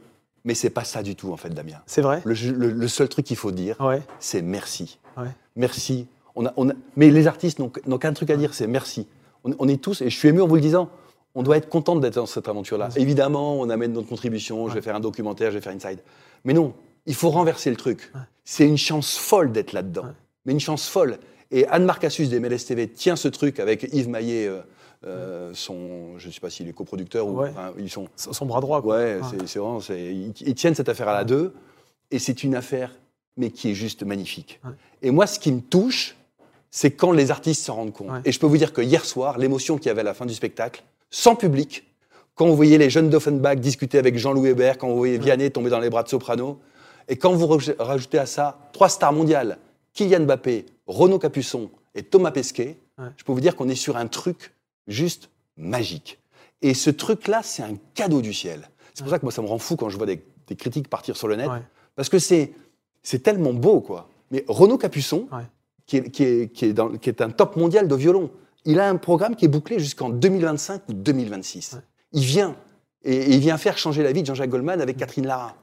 [0.45, 1.77] Mais c'est pas ça du tout, en fait, Damien.
[1.87, 4.01] C'est vrai Le, le- le seul truc qu'il faut dire, Ouais.
[4.19, 4.99] c'est merci.
[5.17, 5.27] Ouais.
[5.55, 6.07] Merci.
[6.35, 9.07] On a, on a- mais les artistes n'ont qu'un truc à dire, c'est merci.
[9.43, 10.89] On, on est tous, et je suis ému en vous le disant,
[11.35, 12.89] on doit être content d'être dans cette aventure-là.
[12.95, 15.99] Évidemment, on amène notre contribution, je vais faire un documentaire, je vais faire Inside.
[16.45, 16.73] Mais non,
[17.09, 18.09] il faut renverser le truc.
[18.15, 18.21] Ouais.
[18.45, 20.03] C'est une chance folle d'être là-dedans.
[20.03, 20.13] Ouais.
[20.45, 21.17] Mais une chance folle.
[21.51, 24.59] Et Anne-Marc Assus des MLS TV tient ce truc avec Yves Maillet, euh,
[25.05, 27.49] euh, son, je ne sais pas s'il est coproducteur ou Ouais.
[27.49, 28.07] enfin, ils sont.
[28.15, 28.81] Son bras droit.
[28.81, 28.97] quoi.
[28.97, 31.53] Ouais, c'est- c'est vraiment, ils, ils tiennent cette affaire à la deux,
[32.11, 32.91] et c'est une affaire,
[33.37, 34.59] mais qui est juste magnifique.
[34.63, 34.71] Ouais.
[35.01, 36.15] Et moi, ce qui me touche,
[36.71, 38.09] c'est quand les artistes s'en rendent compte.
[38.11, 38.21] Ouais.
[38.25, 40.25] Et je peux vous dire que hier soir, l'émotion qu'il y avait à la fin
[40.27, 41.85] du spectacle, sans public,
[42.35, 45.69] quand vous voyez les jeunes d'Offenbach discuter avec Jean-Louis Hébert, quand vous voyez Vianney tomber
[45.71, 46.59] dans les bras de Soprano,
[47.09, 49.57] et quand vous raj- rajoutez à ça trois stars mondiales,
[49.93, 53.07] Kylian Mbappé, Renaud Capuçon et Thomas Pesquet, Ouais.
[53.17, 54.53] je peux vous dire qu'on est sur un truc
[54.87, 56.19] juste magique.
[56.61, 58.69] Et ce truc-là, c'est un cadeau du ciel.
[58.93, 60.89] C'est pour ça que moi, ça me rend fou quand je vois des, des critiques
[60.89, 61.47] partir sur le net.
[61.49, 61.61] Ouais.
[61.95, 62.53] Parce que c'est,
[63.01, 64.09] c'est tellement beau, quoi.
[64.31, 65.43] Mais Renaud Capuçon, Ouais.
[65.85, 68.29] qui, est, qui, est, qui, est dans- qui est un top mondial de violon,
[68.65, 71.73] il a un programme qui est bouclé jusqu'en 2025 ou 2026.
[71.73, 71.79] Ouais.
[72.11, 72.55] Il vient.
[73.03, 75.55] Et, et il vient faire changer la vie de Jean-Jacques Goldman avec Catherine Lara.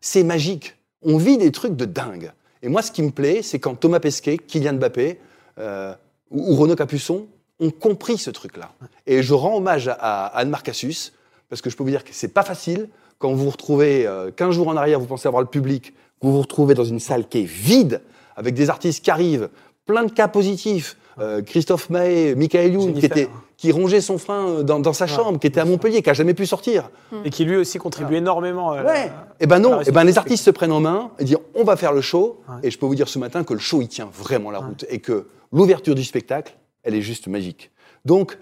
[0.00, 0.76] C'est magique.
[1.04, 2.32] On vit des trucs de dingue.
[2.62, 5.20] Et moi, ce qui me plaît, c'est quand Thomas Pesquet, Kylian Mbappé
[5.58, 5.94] euh,
[6.30, 7.26] ou, Renaud Capuçon
[7.60, 8.72] ont compris ce truc-là.
[9.06, 11.12] Et je rends hommage à, à Anne-Marc Assus,
[11.48, 12.88] parce que je peux vous dire que c'est pas facile
[13.18, 16.32] quand vous vous retrouvez euh, 15 jours en arrière, vous pensez avoir le public, vous
[16.32, 18.02] vous retrouvez dans une salle qui est vide,
[18.36, 19.48] avec des artistes qui arrivent,
[19.86, 20.96] plein de cas positifs.
[21.20, 23.16] Euh, Christophe Mahé, Michael Youn, qui, Jennifer.
[23.24, 25.64] était, qui rongeait son frein euh, dans, dans sa Ouais, chambre, qui était à.
[25.64, 26.90] Montpellier, qui a jamais pu sortir.
[27.24, 28.72] Et qui lui aussi contribue énormément.
[28.72, 29.12] à la- Ouais.
[29.40, 31.62] Et ben non, et réussite ben les artistes se prennent en main et disent on
[31.64, 32.40] va faire le show.
[32.48, 32.56] Ouais.
[32.64, 34.84] Et je peux vous dire ce matin que le show il tient vraiment la route
[34.88, 37.70] et que l'ouverture du spectacle, elle est juste magique.
[38.04, 38.36] Donc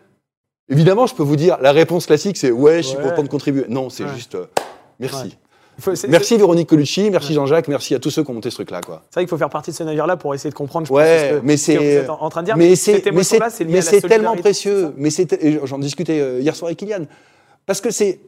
[0.69, 3.67] évidemment, je peux vous dire la réponse classique c'est ouais, je suis content de contribuer.
[3.69, 4.47] Non, c'est juste euh,
[4.99, 5.37] merci.
[5.83, 8.55] Faut- c'est- Merci Véronique Colucci, merci Jean-Jacques, merci à tous ceux qui ont monté ce
[8.55, 9.03] truc là quoi.
[9.11, 10.87] C'est vrai qu'il faut faire partie de ce navire-là pour essayer de comprendre.
[10.87, 12.57] Je Ouais, pense, ce que, mais ce que vous c'est êtes en train de dire.
[12.57, 16.41] mais c'est mais c'est c'est mais c'est tellement c'est précieux, mais c'est j'en discutais euh,
[16.41, 17.07] hier soir avec Kylian
[17.67, 18.21] parce que c'est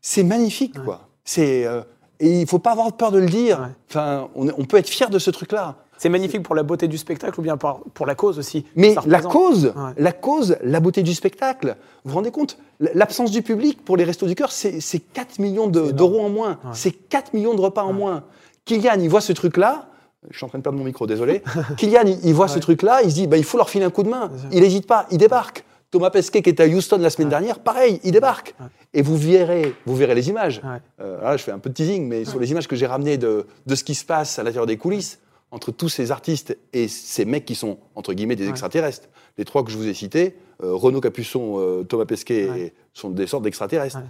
[0.00, 0.84] c'est magnifique Ouais.
[0.84, 1.08] quoi.
[1.24, 1.80] C'est euh,
[2.20, 3.58] et il faut pas avoir peur de le dire.
[3.60, 3.66] Ouais.
[3.88, 5.76] Enfin, on, peut être fier de ce truc là.
[6.02, 8.66] C'est magnifique pour la beauté du spectacle ou bien pour, la cause aussi.
[8.74, 9.92] Mais la cause, Ouais.
[9.98, 14.02] la cause, la beauté du spectacle, vous vous rendez compte L'absence du public pour les
[14.02, 16.58] Restos du Cœur, c'est c'est 4 millions de- d'euros en moins.
[16.64, 16.70] Ouais.
[16.72, 18.24] C'est 4 millions de repas en moins.
[18.64, 19.86] Kylian, il voit ce truc-là.
[20.28, 21.44] Je suis en train de perdre mon micro, désolé.
[21.76, 23.90] Kylian, il, il voit ce truc-là, il se dit, bah, il faut leur filer un
[23.90, 24.28] coup de main.
[24.50, 25.62] Il n'hésite pas, il débarque.
[25.92, 27.30] Thomas Pesquet, qui était à Houston la semaine Ouais.
[27.30, 28.56] dernière, pareil, il débarque.
[28.58, 28.66] Ouais.
[28.92, 30.60] Et vous verrez, vous verrez les images.
[30.64, 30.80] Ouais.
[31.00, 33.18] Euh, là, je fais un peu de teasing, mais sur les images que j'ai ramenées
[33.18, 35.20] de, de ce qui se passe à l'intérieur des coulisses,
[35.52, 38.50] entre tous ces artistes et ces mecs qui sont, entre guillemets, des Ouais.
[38.50, 39.08] extraterrestres.
[39.38, 40.34] Les trois que je vous ai cités,
[40.64, 42.74] euh, Renaud Capuçon, euh, Thomas Pesquet, Ouais.
[42.94, 43.98] sont des sortes d'extraterrestres.
[43.98, 44.04] Ouais.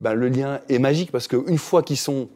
[0.00, 2.28] Ben, le lien est magique parce qu'une fois qu'ils sont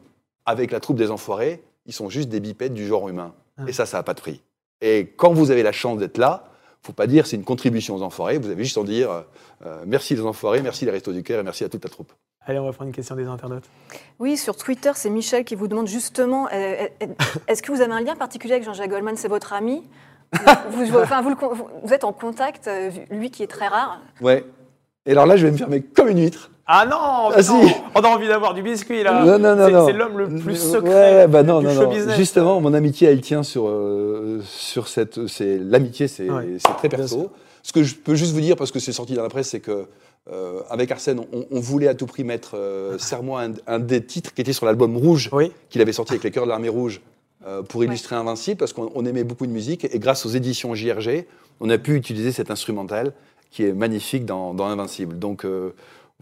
[0.45, 3.33] avec la troupe des enfoirés, ils sont juste des bipèdes du genre humain.
[3.67, 4.41] Et ça, ça n'a pas de prix.
[4.81, 6.45] Et quand vous avez la chance d'être là,
[6.81, 9.23] faut pas dire c'est une contribution aux enfoirés, vous avez juste en dire
[9.65, 12.11] euh, merci les enfoirés, merci les Restos du Cœur et merci à toute la troupe.
[12.45, 13.63] Allez, on va prendre une question des internautes.
[14.19, 17.07] Oui, sur Twitter, c'est Michel qui vous demande justement euh, euh,
[17.47, 19.15] est-ce que vous avez un lien particulier avec Jean-Jacques Goldman?
[19.15, 19.83] C'est votre ami?
[20.71, 24.01] Vous, vous- enfin, vous, le êtes en contact, euh, lui qui est très rare?
[24.19, 24.43] Ouais.
[25.05, 26.49] Et alors là, je vais me fermer comme une huître.
[26.65, 27.73] Ah non, Ah, non, si.
[27.93, 29.23] On a envie d'avoir du biscuit là.
[29.25, 29.85] Non, non, non, C'est- non.
[29.85, 31.89] C'est l'homme le plus secret Ouais, ouais, bah non, du non, show non.
[31.91, 32.15] business.
[32.15, 35.27] Justement, mon amitié, elle tient sur, euh, sur cette.
[35.27, 37.31] c'est L'amitié, c'est Ouais, c'est très bien perso.
[37.63, 39.61] Ce que je peux juste vous dire, parce que c'est sorti dans la presse, c'est
[39.61, 39.87] que
[40.31, 44.05] euh, avec Arsène, on, on voulait à tout prix mettre euh, Serre-moi un, un des
[44.05, 46.69] titres qui était sur l'album Rouge, Oui, qu'il avait sorti avec les Chœurs de l'Armée
[46.69, 47.01] Rouge,
[47.47, 49.85] euh, pour illustrer Invincible, parce qu'on on aimait beaucoup de musique.
[49.85, 51.25] Et grâce aux éditions JRG,
[51.61, 53.13] on a pu utiliser cet instrumental
[53.49, 55.17] qui est magnifique dans, dans Invincible.
[55.17, 55.45] Donc.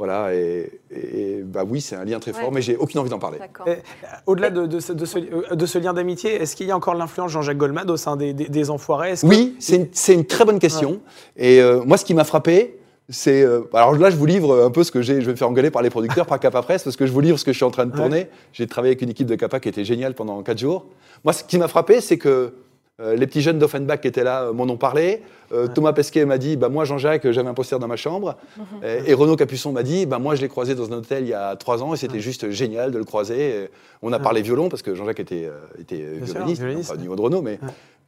[0.01, 2.49] Euh, voilà, et, et- bah oui, c'est un lien très fort, Ouais.
[2.55, 3.37] mais j'ai aucune envie d'en parler.
[3.67, 3.77] Et,
[4.25, 6.75] au-delà de, de ce, de ce- euh, de ce lien d'amitié, est-ce qu'il y a
[6.75, 9.13] encore l'influence Jean-Jacques Goldman au sein des, des, des enfoirés?
[9.13, 9.75] Que- Oui, c'est
[10.15, 10.99] une, très bonne question.
[11.37, 12.77] Et euh, moi, ce qui m'a frappé,
[13.09, 13.41] c'est.
[13.43, 15.21] euh, alors là, je vous livre un peu ce que j'ai.
[15.21, 17.19] Je vais me faire engueuler par les producteurs, par Capa Presse, parce que je vous
[17.21, 18.27] livre ce que je suis en train de tourner.
[18.53, 20.85] J'ai travaillé avec une équipe de Capa qui était géniale pendant 4 jours.
[21.23, 22.53] Moi, ce qui m'a frappé, c'est que
[23.01, 25.21] euh, les petits jeunes d'Offenbach qui étaient là euh, m'en ont parlé.
[25.53, 28.37] Euh, Thomas Pesquet m'a dit bah, Moi, Jean-Jacques, j'avais un poster dans ma chambre.
[28.83, 31.29] Euh, et Renaud Capuçon m'a dit bah, Moi, je l'ai croisé dans un hôtel il
[31.29, 33.39] y a 3 ans et c'était juste génial de le croiser.
[33.63, 33.69] Et
[34.01, 34.23] on a Ouais.
[34.23, 37.59] parlé violon parce que Jean-Jacques était, était Bien sûr, violoniste, pas niveau de Renaud, mais.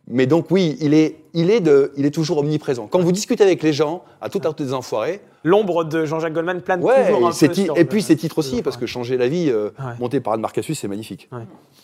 [0.09, 2.87] Mais donc oui, il est, il, est de, il est toujours omniprésent.
[2.87, 6.61] Quand vous discutez avec les gens, à tout à des enfoirés, L'ombre de Jean-Jacques Goldman
[6.61, 8.85] plane ouais, toujours un et, peu sur et le- puis ses titres aussi, parce que
[8.85, 9.91] changer la vie, euh, Ouais.
[9.99, 11.29] monté par Anne Marcassus, c'est magnifique.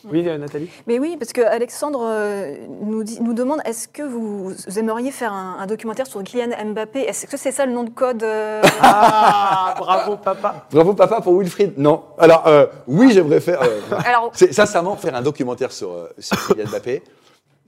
[0.09, 0.69] Oui, euh, Nathalie?
[0.87, 5.33] Mais oui, parce que Alexandre euh, nous, dit- nous demande est-ce que vous aimeriez faire
[5.33, 7.01] un, un documentaire sur Kylian Mbappé?
[7.01, 11.37] Est-ce que c'est ça le nom de code euh, Ah, bravo papa Bravo papa pour
[11.37, 11.73] Wilfried.
[11.77, 12.03] Non.
[12.17, 13.61] Alors euh, oui, j'aimerais faire.
[13.61, 17.01] euh, Alors, c'est sincèrement faire un documentaire sur, euh, sur Kylian Mbappé.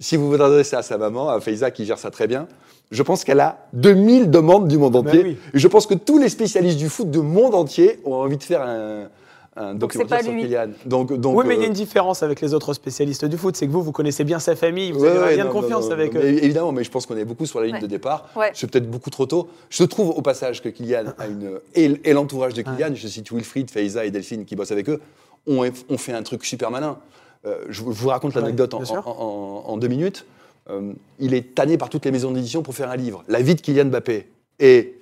[0.01, 2.47] Si vous vous adressez à sa maman, à Faiza qui gère ça très bien,
[2.89, 5.21] je pense qu'elle a 2000 demandes du monde entier.
[5.23, 5.37] oui.
[5.53, 8.43] Et je pense que tous les spécialistes du foot du monde entier ont envie de
[8.43, 9.07] faire un,
[9.55, 10.41] un Donc, c'est documentaire pas sur lui.
[10.41, 10.69] Kylian.
[10.85, 13.37] Donc, donc, Oui, mais il y a euh, une différence avec les autres spécialistes du
[13.37, 15.43] foot, c'est que vous, vous connaissez bien sa famille, vous Ouais, avez un ouais, lien
[15.43, 16.23] de non, confiance non, avec non, eux.
[16.23, 17.81] mais évidemment, mais je pense qu'on est beaucoup sur la ligne Ouais.
[17.81, 18.27] de départ.
[18.35, 18.49] Ouais.
[18.55, 19.49] C'est peut-être beaucoup trop tôt.
[19.69, 23.31] Je trouve au passage que Kylian a une et, et l'entourage de Kylian, je cite
[23.31, 24.99] Wilfried, Faiza et Delphine qui bossent avec eux,
[25.47, 26.97] ont, ont fait un truc super malin.
[27.45, 30.25] Euh, je, vous- raconte l'anecdote Ouais, en, deux minutes.
[30.69, 33.55] Euh, il est tanné par toutes les maisons d'édition pour faire un livre, La vie
[33.55, 34.27] de Kylian Mbappé.
[34.59, 34.95] Et,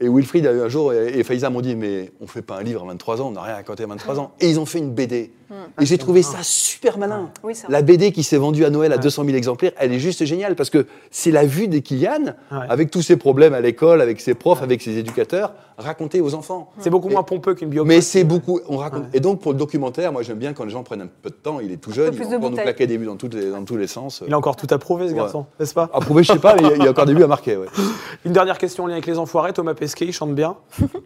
[0.00, 2.86] et Wilfried, un jour, et, Faiza m'ont dit Mais on fait pas un livre à
[2.88, 4.32] 23 ans, on n'a rien à raconter à 23 ans.
[4.40, 5.30] Et ils ont fait une BD.
[5.80, 7.30] Et j'ai trouvé ça super malin.
[7.42, 7.54] oui.
[7.68, 9.02] La BD qui s'est vendue à Noël à Ouais.
[9.02, 12.90] 200 000 exemplaires, elle est juste géniale parce que c'est la vue des Kylian, avec
[12.90, 16.70] tous ses problèmes à l'école, avec ses profs, avec ses éducateurs, racontés aux enfants.
[16.78, 17.96] C'est beaucoup moins pompeux qu'une biographie.
[17.96, 19.04] Mais c'est beaucoup, on raconte.
[19.12, 21.34] Et donc pour le documentaire, moi j'aime bien quand les gens prennent un peu de
[21.34, 23.50] temps, il est tout jeune, il plus va nous claquer des buts dans, toutes les-
[23.50, 24.22] dans tous les sens.
[24.26, 25.90] Il a encore tout approuvé, ce garçon, n'est-ce pas?
[25.92, 27.58] Approuvé, je sais pas, mais il y a- encore des buts à marquer.
[28.24, 29.52] Une dernière question en lien avec les enfoirés.
[29.52, 30.56] Thomas Pesquet, il chante bien.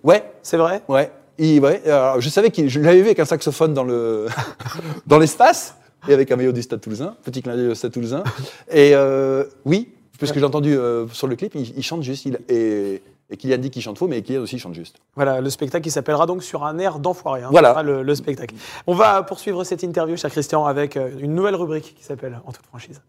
[0.05, 0.23] ouais.
[0.43, 0.83] C'est vrai?
[0.89, 1.11] Ouais.
[1.39, 1.83] Il- ouais.
[1.87, 4.27] Alors, je savais qu'il, je l'avais vu avec un saxophone dans le,
[5.07, 5.75] dans l'espace
[6.09, 8.23] et avec un maillot du Stade Toulousain, petit clin d'œil au Stade Toulousain.
[8.71, 12.25] Et euh, oui, parce que j'ai entendu euh, sur le clip, il, il chante juste.
[12.27, 14.97] Il, et, et Kylian dit qu'il chante faux, mais Kylian aussi chante juste.
[15.17, 17.43] Voilà, le spectacle qui s'appellera donc sur un air d'enfoiré.
[17.43, 17.49] hein.
[17.51, 17.83] Voilà.
[17.83, 18.55] Le spectacle.
[18.87, 22.53] On va poursuivre cette interview, cher Christian, avec euh, une nouvelle rubrique qui s'appelle En
[22.53, 23.01] toute franchise.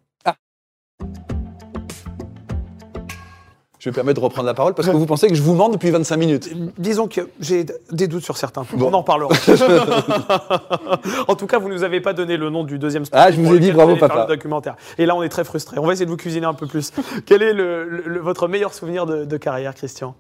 [3.80, 5.54] Je vais me permettre de reprendre la parole parce que vous pensez que je vous
[5.56, 6.50] mens depuis 25 minutes.
[6.78, 8.66] Disons que j'ai des doutes sur certains.
[8.74, 8.90] Bon.
[8.90, 9.30] On en reparlera.
[11.28, 13.56] en tout cas, vous nous avez pas donné le nom du deuxième Ah, je vous
[13.56, 14.26] ai dit bravo, papa.
[14.28, 14.76] le documentaire.
[14.98, 15.78] Et là, on est très frustrés.
[15.80, 16.92] On va essayer de vous cuisiner un peu plus.
[17.26, 20.14] Quel est le- le- votre meilleur souvenir de, de carrière, Christian?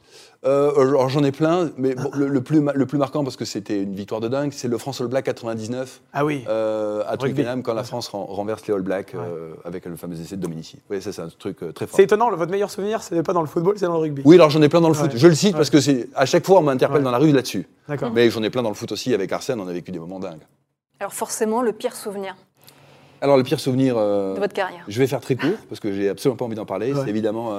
[0.45, 3.43] Euh, alors j'en ai plein, mais bon, le, le plus, le plus marquant parce que
[3.43, 6.45] c'était une victoire de dingue, c'est le France All Black 99 Ah oui.
[6.47, 7.17] euh, à.
[7.17, 10.41] Twickenham quand la France ren- renverse les All Blacks euh, avec le fameux essai de
[10.41, 10.79] Dominici.
[10.89, 11.97] Oui, ça c'est un truc très fort.
[11.97, 14.21] C'est étonnant, votre meilleur souvenir, ce n'est pas dans le football, c'est dans le rugby.
[14.23, 15.11] Oui, alors j'en ai plein dans le foot.
[15.13, 15.57] Je le cite Ouais.
[15.57, 17.03] parce que c'est à chaque fois on m'interpelle Ouais.
[17.03, 17.67] dans la rue là-dessus.
[17.89, 18.11] D'accord.
[18.13, 19.13] Mais j'en ai plein dans le foot aussi.
[19.13, 20.39] Avec Arsène, on a vécu des moments dingues.
[21.01, 22.37] alors forcément, le pire souvenir
[23.19, 24.85] Alors le pire souvenir, euh, de votre carrière.
[24.87, 26.93] je vais faire très court parce que j'ai absolument pas envie d'en parler.
[26.93, 27.01] Ouais.
[27.03, 27.51] C'est évidemment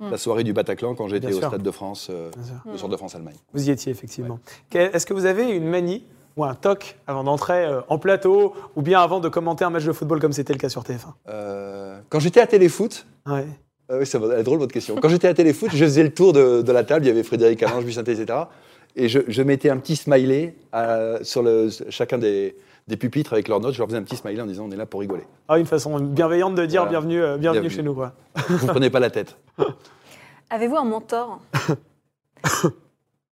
[0.00, 1.38] euh, la soirée du Bataclan quand j'étais au.
[1.38, 2.30] Stade de France, euh,
[2.70, 3.36] le Tour de France-Allemagne.
[3.52, 4.38] Vous y étiez, effectivement.
[4.72, 6.04] Est-ce que vous avez une manie
[6.36, 9.84] ou un toc avant d'entrer euh, en plateau ou bien avant de commenter un match
[9.84, 13.46] de football comme c'était le cas sur TF1 Euh, quand j'étais à Téléfoot, Ouais.
[13.90, 14.96] Ah oui, ça va- elle est drôle votre question.
[14.96, 17.22] Quand j'étais à Téléfoot, je faisais le tour de, de la table, il y avait
[17.22, 18.40] Frédéric Allange, Sainté, etc.
[18.96, 22.54] Et je, je mettais un petit smiley à- sur le, chacun des,
[22.88, 23.74] des pupitres avec leurs notes.
[23.74, 25.24] Je leur faisais un petit smiley en disant on est là pour rigoler.
[25.46, 26.90] Ah, une façon bienveillante de dire Voilà.
[26.98, 27.70] bienvenue, euh, bienvenue Bienvenue.
[27.70, 27.94] chez nous.
[27.94, 28.12] Quoi.
[28.48, 29.36] Vous prenez pas la tête.
[30.50, 31.40] Avez-vous un mentor?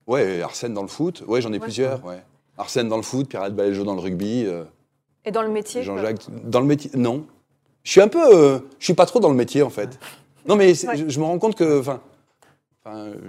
[0.07, 1.25] Ouais, Arsène dans le foot.
[1.27, 2.05] Ouais, j'en ai plusieurs.
[2.05, 2.23] Ouais.
[2.59, 4.65] Arsène dans le foot, Pierre Baléjo dans le rugby, euh,
[5.25, 6.91] Et dans le métier Jean-Jacques dans le métier.
[6.95, 7.25] Non,
[7.83, 9.99] je suis un peu, euh, je suis pas trop dans le métier en fait.
[10.49, 10.97] Non, mais Ouais.
[10.97, 11.99] je, je me rends compte que, enfin,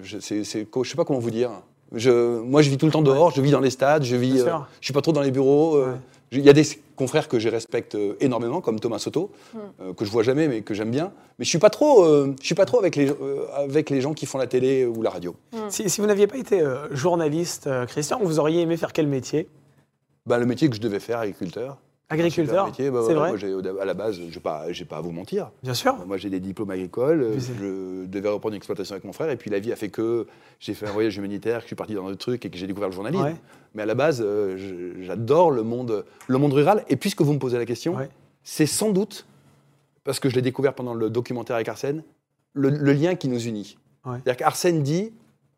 [0.03, 1.49] je, c'est, c'est- je sais pas comment vous dire.
[1.91, 3.31] Je, moi, je vis tout le temps dehors.
[3.31, 4.03] Je vis dans les stades.
[4.03, 4.41] Je vis.
[4.41, 5.77] Euh, je suis pas trop dans les bureaux.
[5.77, 5.97] euh, Ouais.
[6.31, 6.63] Il y a des
[6.97, 9.57] confrères que je respecte euh, énormément, comme Thomas Soto, Hmm.
[9.81, 11.11] euh, que je vois jamais, mais que j'aime bien.
[11.39, 14.01] Mais je suis pas trop, euh, je suis pas trop avec les, euh, avec les
[14.01, 15.35] gens qui font la télé ou la radio.
[15.69, 19.07] Si, si vous n'aviez pas été euh, journaliste, euh, Christian, vous auriez aimé faire quel
[19.07, 19.47] métier?
[20.25, 21.77] Ben, le métier que je devais faire, agriculteur.
[22.09, 25.01] Agriculteur bah, C'est voilà, vrai moi, j'ai- à la base, je n'ai pas, pas à
[25.01, 25.51] vous mentir.
[25.61, 25.93] Bien sûr.
[26.05, 27.21] Moi, j'ai des diplômes agricoles.
[27.21, 29.29] euh, Je devais reprendre une exploitation avec mon frère.
[29.29, 30.25] Et puis, la vie a fait que
[30.59, 32.67] j'ai fait un voyage humanitaire, que je suis parti dans d'autres trucs et que j'ai
[32.67, 33.23] découvert le journalisme.
[33.23, 33.35] Ouais.
[33.75, 36.85] Mais à la base, euh, j'adore le monde, le monde rural.
[36.87, 38.09] Et puisque vous me posez la question, Ouais.
[38.43, 39.25] c'est sans doute,
[40.05, 42.03] parce que je l'ai découvert pendant le documentaire avec Arsène,
[42.53, 43.77] le, le lien qui nous unit.
[44.05, 45.11] C'est-à-dire qu'Arsène dit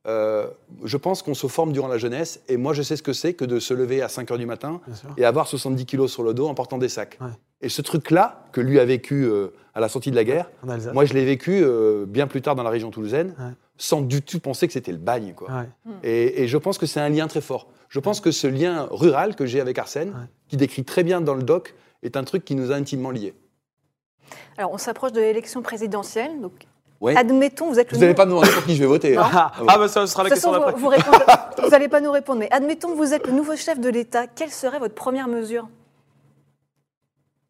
[0.08, 0.48] euh,
[0.84, 2.42] Je pense qu'on se forme durant la jeunesse.
[2.48, 4.46] Et moi, je sais ce que c'est que de se lever à 5 h du
[4.46, 4.82] matin
[5.18, 7.18] et avoir 70 kilos sur le dos en portant des sacs.
[7.22, 7.28] Ouais.
[7.62, 10.50] Et ce truc-là, que lui a vécu euh, à la sortie de la guerre,
[10.94, 13.36] moi je l'ai vécu euh, bien plus tard dans la région toulousaine.
[13.40, 13.52] Ouais.
[13.78, 15.34] sans du tout penser que c'était le bagne.
[15.34, 15.50] Quoi.
[15.52, 15.70] Ouais.
[16.04, 17.68] Et, et je pense que c'est un lien très fort.
[17.90, 20.28] Je pense que ce lien rural que j'ai avec Arsène, Ouais.
[20.48, 23.34] qui décrit très bien dans le doc, est un truc qui nous a intimement liés.
[24.58, 26.40] Alors, on s'approche de l'élection présidentielle.
[26.42, 26.54] Donc,
[27.02, 27.16] Ouais.
[27.16, 29.16] admettons, vous êtes le Vous n'allez pas me demander pour qui je vais voter.
[29.18, 29.24] hein.
[29.34, 29.66] Ah, bon.
[29.70, 30.74] ah, bah ça sera la De toute question façon, d'après.
[30.74, 31.18] vous, vous répondez-
[31.64, 34.28] vous n'allez pas nous répondre, mais admettons que vous êtes le nouveau chef de l'État.
[34.28, 35.70] Quelle serait votre première mesure?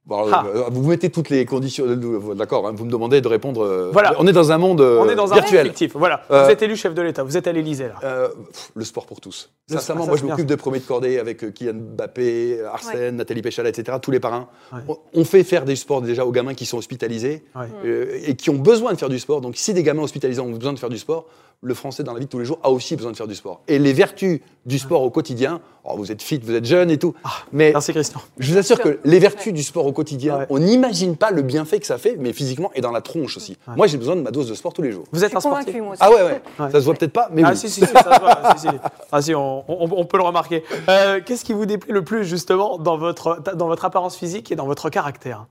[0.09, 0.43] Bon, Ah.
[0.53, 1.85] euh, vous mettez toutes les conditions.
[1.87, 3.63] euh, D'accord, hein, vous me demandez de répondre.
[3.63, 4.15] euh, Voilà.
[4.17, 5.67] On est dans un monde euh, On est dans un monde virtuel.
[5.67, 5.91] fictif.
[5.95, 6.23] Voilà.
[6.31, 7.21] Euh, Vous êtes élu chef de l'État.
[7.23, 7.93] Vous êtes à l'Élysée là.
[8.03, 9.51] Euh, pff, le sport pour tous.
[9.69, 13.43] Le Sincèrement, sport, moi, je m'occupe de premier de cordée avec Kylian Mbappé, Arsène, Nathalie
[13.43, 14.47] Péchala, etc., tous les parrains.
[14.73, 14.79] Ouais.
[14.87, 17.67] On, on fait faire des sports déjà aux gamins qui sont hospitalisés Ouais.
[17.85, 19.41] euh, et qui ont besoin de faire du sport.
[19.41, 21.27] Donc, si des gamins hospitalisés ont besoin de faire du sport,
[21.61, 23.35] le Français dans la vie de tous les jours a aussi besoin de faire du
[23.35, 23.59] sport.
[23.67, 26.97] Et les vertus du sport au quotidien, oh, vous êtes fit, vous êtes jeune et
[26.97, 27.13] tout,
[27.51, 28.21] mais Merci Christian.
[28.37, 30.45] je vous assure que les vertus du sport au quotidien, Ouais.
[30.49, 33.57] on n'imagine pas le bienfait que ça fait, mais physiquement et dans la tronche aussi.
[33.67, 33.75] Ouais.
[33.75, 35.03] Moi, j'ai besoin de ma dose de sport tous les jours.
[35.11, 35.75] Vous êtes un sportif.
[35.81, 36.01] moi aussi.
[36.01, 36.41] Ah ouais, ouais.
[36.59, 36.71] Ouais.
[36.71, 37.57] Ça se voit peut-être pas, mais Ah oui.
[37.57, 38.55] si, si, si, ça se voit.
[38.57, 38.67] si, si.
[39.11, 40.63] Ah si, on, on- on peut le remarquer.
[40.87, 44.55] Euh, Qu'est-ce qui vous déplaît le plus justement dans votre, dans votre apparence physique et
[44.55, 45.45] dans votre caractère?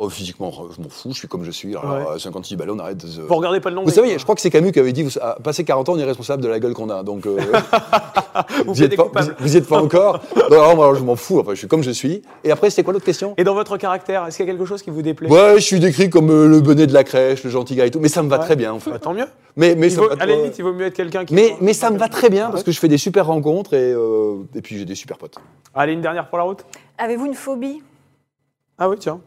[0.00, 1.74] Oh, physiquement, je m'en fous, je suis comme je suis.
[1.74, 2.14] Alors, Ouais.
[2.14, 4.36] euh, 56 balles, on arrête de Vous regardez pas le nom Vous savez, je crois
[4.36, 6.46] que c'est Camus qui avait dit vous, à passer 40 ans, on est responsable de
[6.46, 7.02] la gueule qu'on a.
[7.02, 7.36] Donc, euh,
[8.64, 9.34] Vous y êtes plaidez pas, coupable.
[9.40, 10.20] vous, vous y êtes pas encore.
[10.36, 11.40] Non, alors, moi, alors, je m'en fous.
[11.40, 12.22] Enfin, je suis comme je suis.
[12.44, 13.34] Et après, c'était quoi l'autre question?
[13.38, 15.28] Et dans votre caractère, est-ce qu'il y a quelque chose qui vous déplaît?
[15.28, 17.90] Ouais, je suis décrit comme euh, le bonnet de la crèche, le gentil gars et
[17.90, 17.98] tout.
[17.98, 18.44] Mais ça me va Ouais.
[18.44, 18.92] très bien, en fait.
[18.92, 19.26] Bah, Tant mieux.
[19.56, 21.34] Mais, mais ça vaut- à la limite, il vaut mieux être quelqu'un qui.
[21.34, 23.92] mais, mais ça me va très bien parce que je fais des super rencontres et,
[23.92, 25.34] euh, et puis j'ai des super potes.
[25.74, 26.64] Allez, une dernière pour la route.
[26.98, 27.82] Avez-vous une phobie?
[28.78, 29.20] Ah oui, tiens.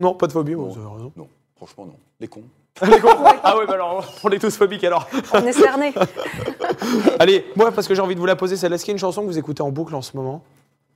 [0.00, 0.14] Non.
[0.14, 0.52] Pas de phobie.
[0.54, 0.68] Non.
[0.68, 1.12] vous avez raison.
[1.16, 1.94] Non, franchement, non.
[2.20, 2.42] Les cons.
[2.82, 3.08] Les cons.
[3.42, 5.08] ah oui, bah alors, on est tous phobiques alors.
[5.32, 5.92] On est cerné.
[7.20, 8.96] Allez, moi, parce que j'ai envie de vous la poser, celle-là, est-ce qu'il y a
[8.96, 10.42] une chanson que vous écoutez en boucle en ce moment?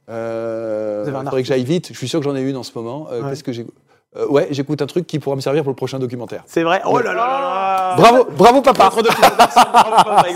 [0.08, 1.88] Euh, Vous avez un il faudrait que j'aille vite.
[1.92, 3.08] Je suis sûr que j'en ai une en ce moment.
[3.12, 3.30] Euh, Ouais.
[3.30, 3.66] Qu'est-ce que j'ai
[4.16, 6.42] Euh, Ouais, j'écoute un truc qui pourra me servir pour le prochain documentaire.
[6.46, 8.90] C'est vrai Oh là là là là Bravo, bravo papa.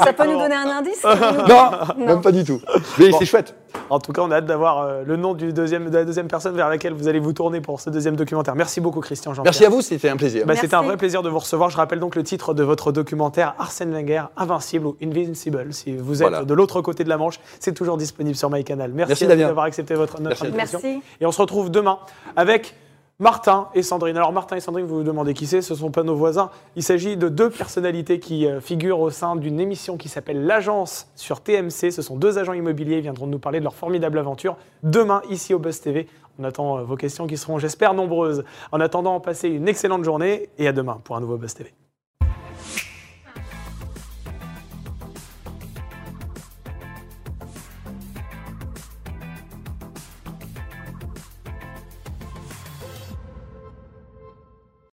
[0.05, 1.03] Ça peut nous donner un indice
[1.49, 2.07] Non, Non.
[2.07, 2.61] même pas du tout.
[2.99, 3.19] Mais Bon.
[3.19, 3.55] c'est chouette.
[3.89, 6.29] En tout cas, on a hâte d'avoir euh, le nom du deuxième, de la deuxième
[6.29, 8.55] personne vers laquelle vous allez vous tourner pour ce deuxième documentaire.
[8.55, 10.45] Merci beaucoup, Christian jean Merci à vous, c'était un plaisir.
[10.47, 11.71] Bah, C'était un vrai plaisir de vous recevoir.
[11.71, 15.67] Je rappelle donc le titre de votre documentaire Arsène Wenger, Invincible ou Invincible.
[15.73, 16.45] Si vous êtes Voilà.
[16.45, 18.93] de l'autre côté de la Manche, c'est toujours disponible sur MyCanal.
[18.93, 20.47] Merci, Merci, d'avoir accepté votre, notre Merci.
[20.47, 20.81] invitation.
[20.83, 21.03] Merci.
[21.21, 21.99] Et on se retrouve demain
[22.37, 22.75] avec
[23.18, 24.16] Martin et Sandrine.
[24.16, 26.51] Alors Martin et Sandrine, vous vous demandez qui c'est, ce ne sont pas nos voisins.
[26.77, 31.09] Il s'agit de deux personnalités qui euh, figurent au sein d'une émission qui s'appelle L'Agence
[31.14, 31.90] sur TMC.
[31.90, 35.55] Ce sont deux agents immobiliers, ils viendront nous parler de leur formidable aventure demain ici
[35.55, 36.09] au Buzz TV.
[36.38, 38.44] On attend euh, vos questions qui seront, j'espère, nombreuses.
[38.72, 41.72] En attendant, passez une excellente journée et à demain pour un nouveau Buzz TV.